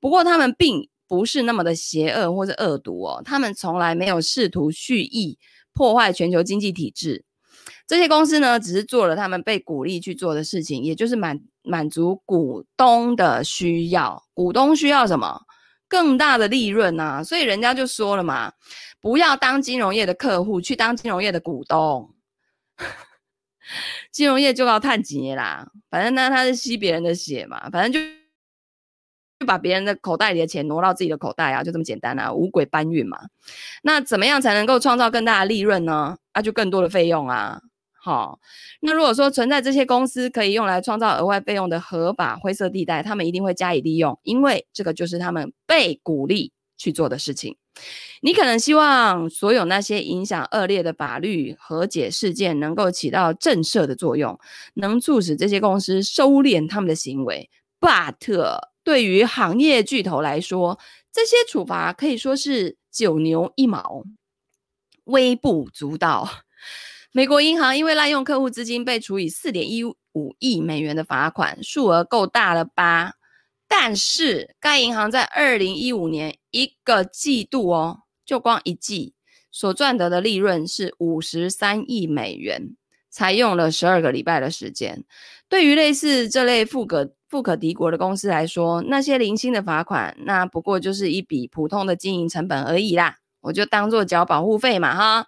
[0.00, 3.22] 不过他们并不是那么的邪恶或是恶毒哦。
[3.24, 5.38] 他们从来没有试图蓄意
[5.74, 7.24] 破坏全球经济体制。
[7.86, 14.22] 这些公司呢，只是做了他们被鼓励去做的事情，也就是满满足股东的需要。
[14.32, 15.42] 股东需要什么？
[15.90, 18.52] 更大的利润呐、啊，所以人家就说了嘛，
[19.00, 22.14] 不要当金融业的客户，去当金融业的股东。
[24.12, 28.00] 金融业就要探钱啦，反正呢，他是吸别人的血嘛，反正就
[29.40, 33.18] 就把别人的口袋里的钱挪到自己的口袋啊，就这么简单啊，五鬼搬运嘛。
[33.82, 36.16] 那怎么样才能够创造更大的利润呢？
[36.34, 37.60] 那，就更多的费用啊。
[38.02, 38.40] 好，
[38.80, 47.58] 那如果说存在这些公司可以用来创造额外费用的合法灰色地带，他们一定会加以利用，因为这个就是他们被鼓励去做的事情。
[48.22, 54.38] 你可能希望所有那些影响恶劣的法律和解事件能够起到震慑的作用，
[54.74, 57.50] 能促使这些公司收敛他们的行为。
[57.78, 60.78] But 对于行业巨头来说，
[61.12, 64.04] 这些处罚可以说是九牛一毛，
[65.04, 66.28] 微不足道。
[67.12, 73.14] 美国银行因为滥用客户资金被处以四点一五亿美元的罚款，数额够大了吧？
[73.66, 79.14] 但是该银行在二零一五年一个季度哦，就光一季
[79.50, 82.76] 所赚得的利润是五十三亿美元，
[83.10, 85.04] 才用了十二个礼拜的时间。
[85.48, 95.26] 对于类似这类富可富可敌国的公司来说，那些零星的罚款，那不过就是一笔普通的经营成本而已啦，我就当做缴保护费嘛哈。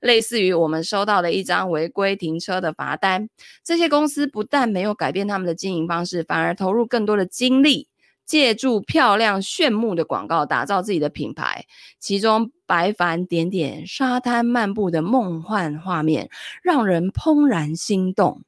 [0.00, 3.28] 类似于我们收到的一张违规停车的罚单，
[3.64, 7.88] 这些公司不但没有改变他们的经营方式，反而投入更多的精力，
[8.24, 11.66] 借助漂亮炫目的广告打造自己的品牌，
[11.98, 16.28] 其中白帆点点、沙滩漫步的梦幻画面，
[16.62, 18.42] 让人怦然心动。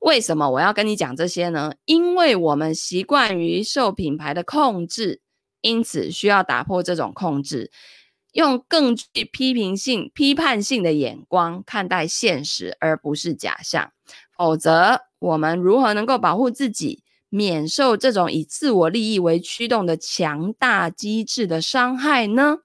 [0.00, 1.74] 为什么我要跟你讲这些呢？
[1.84, 5.20] 因为我们习惯于受品牌的控制，
[5.60, 7.70] 因此需要打破这种控制。
[8.32, 13.92] 用更具批评性、批判性的眼光看待现实，而不是假象。
[14.36, 22.58] 否则，我们如何能够保护自己，免受这种以自我利益为驱动的强大机制的伤害呢？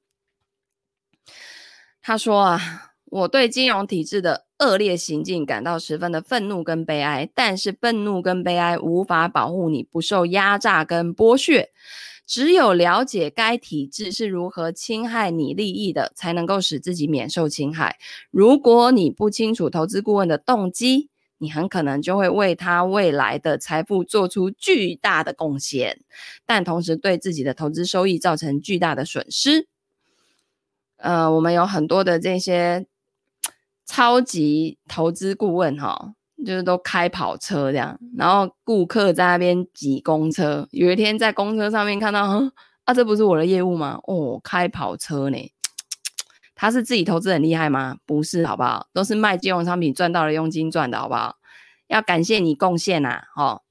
[2.02, 11.70] 他说啊，我对金融体制的恶劣行径感到十分的愤怒跟悲哀，但是愤怒跟悲哀无法保护你不受压榨跟剥削。
[12.28, 17.98] 只有了解该体制是如何侵害你利益的，才能够使自己免受侵害。
[18.30, 26.02] 如果你不清楚投资顾问的动机，你很可能就会为他未来的财富做出巨大的贡献，
[26.46, 29.68] 但同时对自己的投资收益造成巨大的损失。
[30.98, 32.86] 呃，我们有很多的这些
[33.86, 36.14] 超级投资顾问，哈。
[36.46, 40.68] 就是都开跑车这样，然后顾客在那边挤公车。
[40.72, 42.24] 有一天在公车上面看到，
[42.86, 44.00] 啊，这不是我的业务吗？
[44.04, 45.52] 哦，开跑车呢？
[46.56, 47.98] 他是自己投资很厉害吗？
[48.06, 48.88] 不是，好不好？
[48.94, 51.36] 都是卖金融商品赚到了佣金赚的，好不好？
[51.88, 53.62] 要感谢你贡献呐，哦。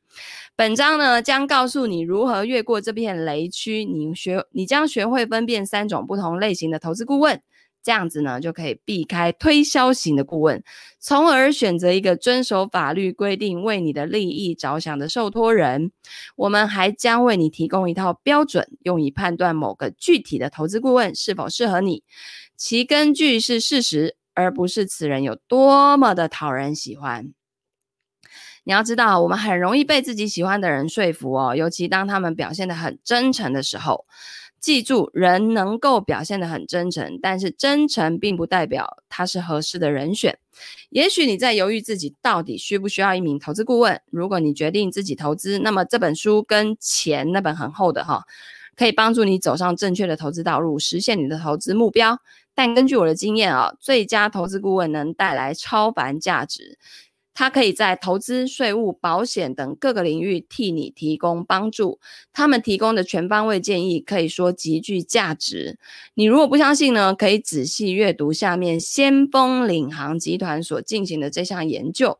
[0.56, 7.42] 本章呢将告诉你如何越过这片雷区，你学，你将学会分辨三种不同类型的投资顾问。
[7.86, 10.60] 这样子呢，就可以避开推销型的顾问，
[10.98, 15.92] 从而选择一个遵守法律规定、为你的利益着想的受托人。
[16.34, 22.02] 我们还将为你提供一套标准，用以判断某个具体的投资顾问是否适合你。
[22.56, 27.32] 其根据是事实，而不是此人有多么的讨人喜欢。
[28.64, 34.06] 你要知道，我们很容易被自己喜欢的人说服哦，尤其当他们表现得很真诚的时候。
[34.66, 40.40] 记住，人能够表现得很真诚，但是真诚并不代表他是合适的人选。
[40.90, 44.00] 也许你在犹豫自己到底需不需要一名投资顾问。
[44.10, 48.24] 如果你决定自己投资，那么这本书跟钱那本很厚的哈，
[48.74, 52.18] 可以帮助你走上正确的投资道路，实现你的投资目标。
[52.52, 56.76] 但根据我的经验啊，最佳投资顾问能带来超凡价值。
[57.38, 62.00] 他可以在投资、税务、保险等各个领域替你提供帮助。
[62.32, 65.78] 他们提供的全方位建议可以说极具价值。
[66.14, 72.18] 你如果不相信呢，可以仔细阅读下面先锋领航集团所进行的这项研究。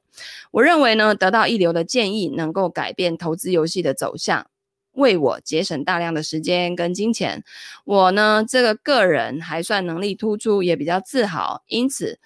[0.50, 4.46] 我认为呢，得到一流的建议能够改变投资游戏的走向，
[4.92, 7.42] 为我节省大量的时间跟金钱。
[7.86, 12.18] 我呢，这个个人还算能力突出，也比较自豪，因此。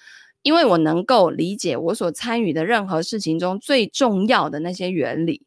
[0.43, 5.45] 因为我能够理解我所参与的任何事情中最重要的那些原理，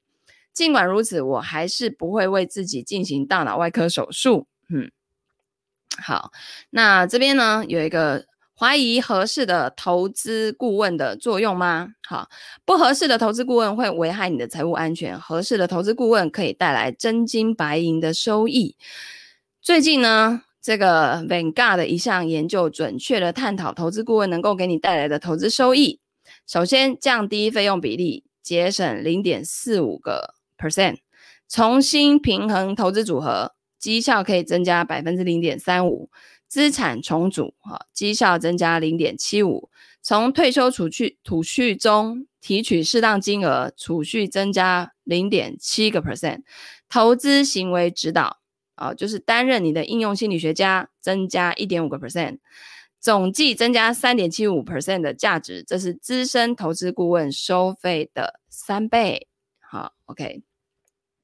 [0.54, 4.48] 尽管如此，我还是不会为自己进行大脑外科手术。
[4.70, 4.91] 嗯，
[5.98, 6.32] 好，
[6.70, 8.26] 那这边呢，有一个
[8.56, 11.89] 怀疑合适的投资顾问的作用吗？
[12.08, 12.30] 好，
[12.66, 18.76] 不合适的投资顾问会危害你的财务安全，合适的投资顾问可以带来真金白银的收益。
[19.62, 25.99] 最近呢，这个 Vanguard 的一项研究准确的探讨投资顾问能够给你带来的投资收益。
[26.47, 30.95] 首先，降低费用比例，节省零点四五个 percent；
[31.49, 36.09] 重新平衡投资组合，绩效可以增加百分之零点三五；
[36.47, 39.70] 资产重组，哈，绩效增加零点七五；
[40.01, 46.39] 从退休储蓄储蓄中提取适当金额，储蓄增加零点七个 percent；
[46.88, 48.43] 投资行为指导。
[48.76, 52.39] 啊，就是担任你的应用心理学家，增加一点五个 percent，
[52.99, 59.28] 总计增加三点七五 percent 的价值，这是资深投资顾问收费的三倍。
[59.59, 60.41] 好，OK，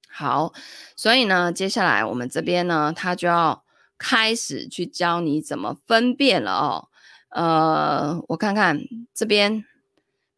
[0.07, 0.53] 好，
[0.95, 3.63] 所以呢，接下来我们这边呢，他就要
[3.97, 6.89] 开始去教你怎么分辨了哦。
[7.29, 8.79] 呃，我看看
[9.13, 9.65] 这边。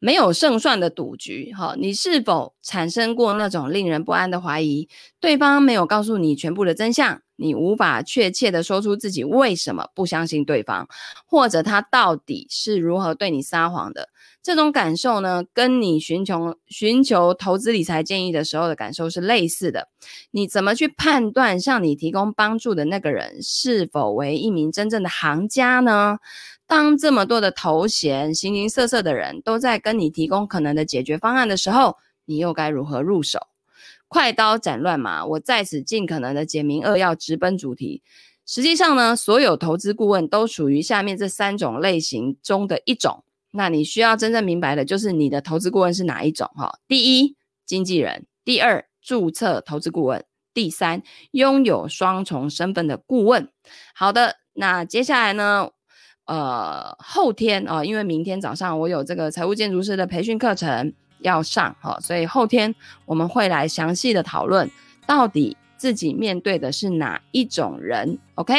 [0.03, 4.89] 没有胜算的赌局，哈，你是否产生过那种令人不安的怀疑？
[5.19, 10.87] 对方没有告诉你全部的真相，你无法确切的说出自己为什么不相信对方，
[11.27, 14.09] 或者他到底是如何对你撒谎的？
[14.41, 19.89] 这种感受呢，跟你寻求寻求投资理财建议的时候的感受是类似的。
[20.31, 26.17] 你怎么去判断向你提供帮助的那个人是否为一名真正的行家呢？
[26.71, 33.41] 当这么多的头衔、形形色色的人都在跟你提供可能的解决方案的时候，你又该如何入手？
[34.07, 38.01] 快刀斩乱麻，我在此尽可能的简明扼要，直奔主题。
[38.45, 43.25] 实际上呢，所有投资顾问都属于下面这三种类型中的一种。
[43.51, 46.79] 那你需要真正明白的就是你的投资顾问是哪一种哈？
[46.87, 50.21] 第一，经纪人；第二，注册投资顾问；
[50.53, 53.49] 第三，拥有双重身份的顾问。
[53.93, 55.71] 好的，那接下来呢？
[56.25, 62.73] 呃，后天啊、因为明天早上我有这个财务建筑师的培训课程要上哈、哦，所以后天
[63.05, 64.69] 我们会来详细的讨论，
[65.05, 68.17] 到底自己面对的是哪一种人。
[68.35, 68.53] OK，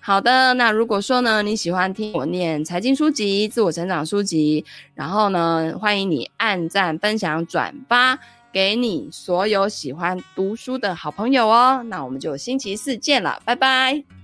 [0.00, 8.18] 好的，那如果说呢，你喜欢听我念财经书籍、自我成长书籍，然后呢，欢迎你按赞、分享、转发
[8.52, 11.82] 给你所有喜欢读书的好朋友哦。
[11.86, 14.17] 那我们就星期四见了，拜拜。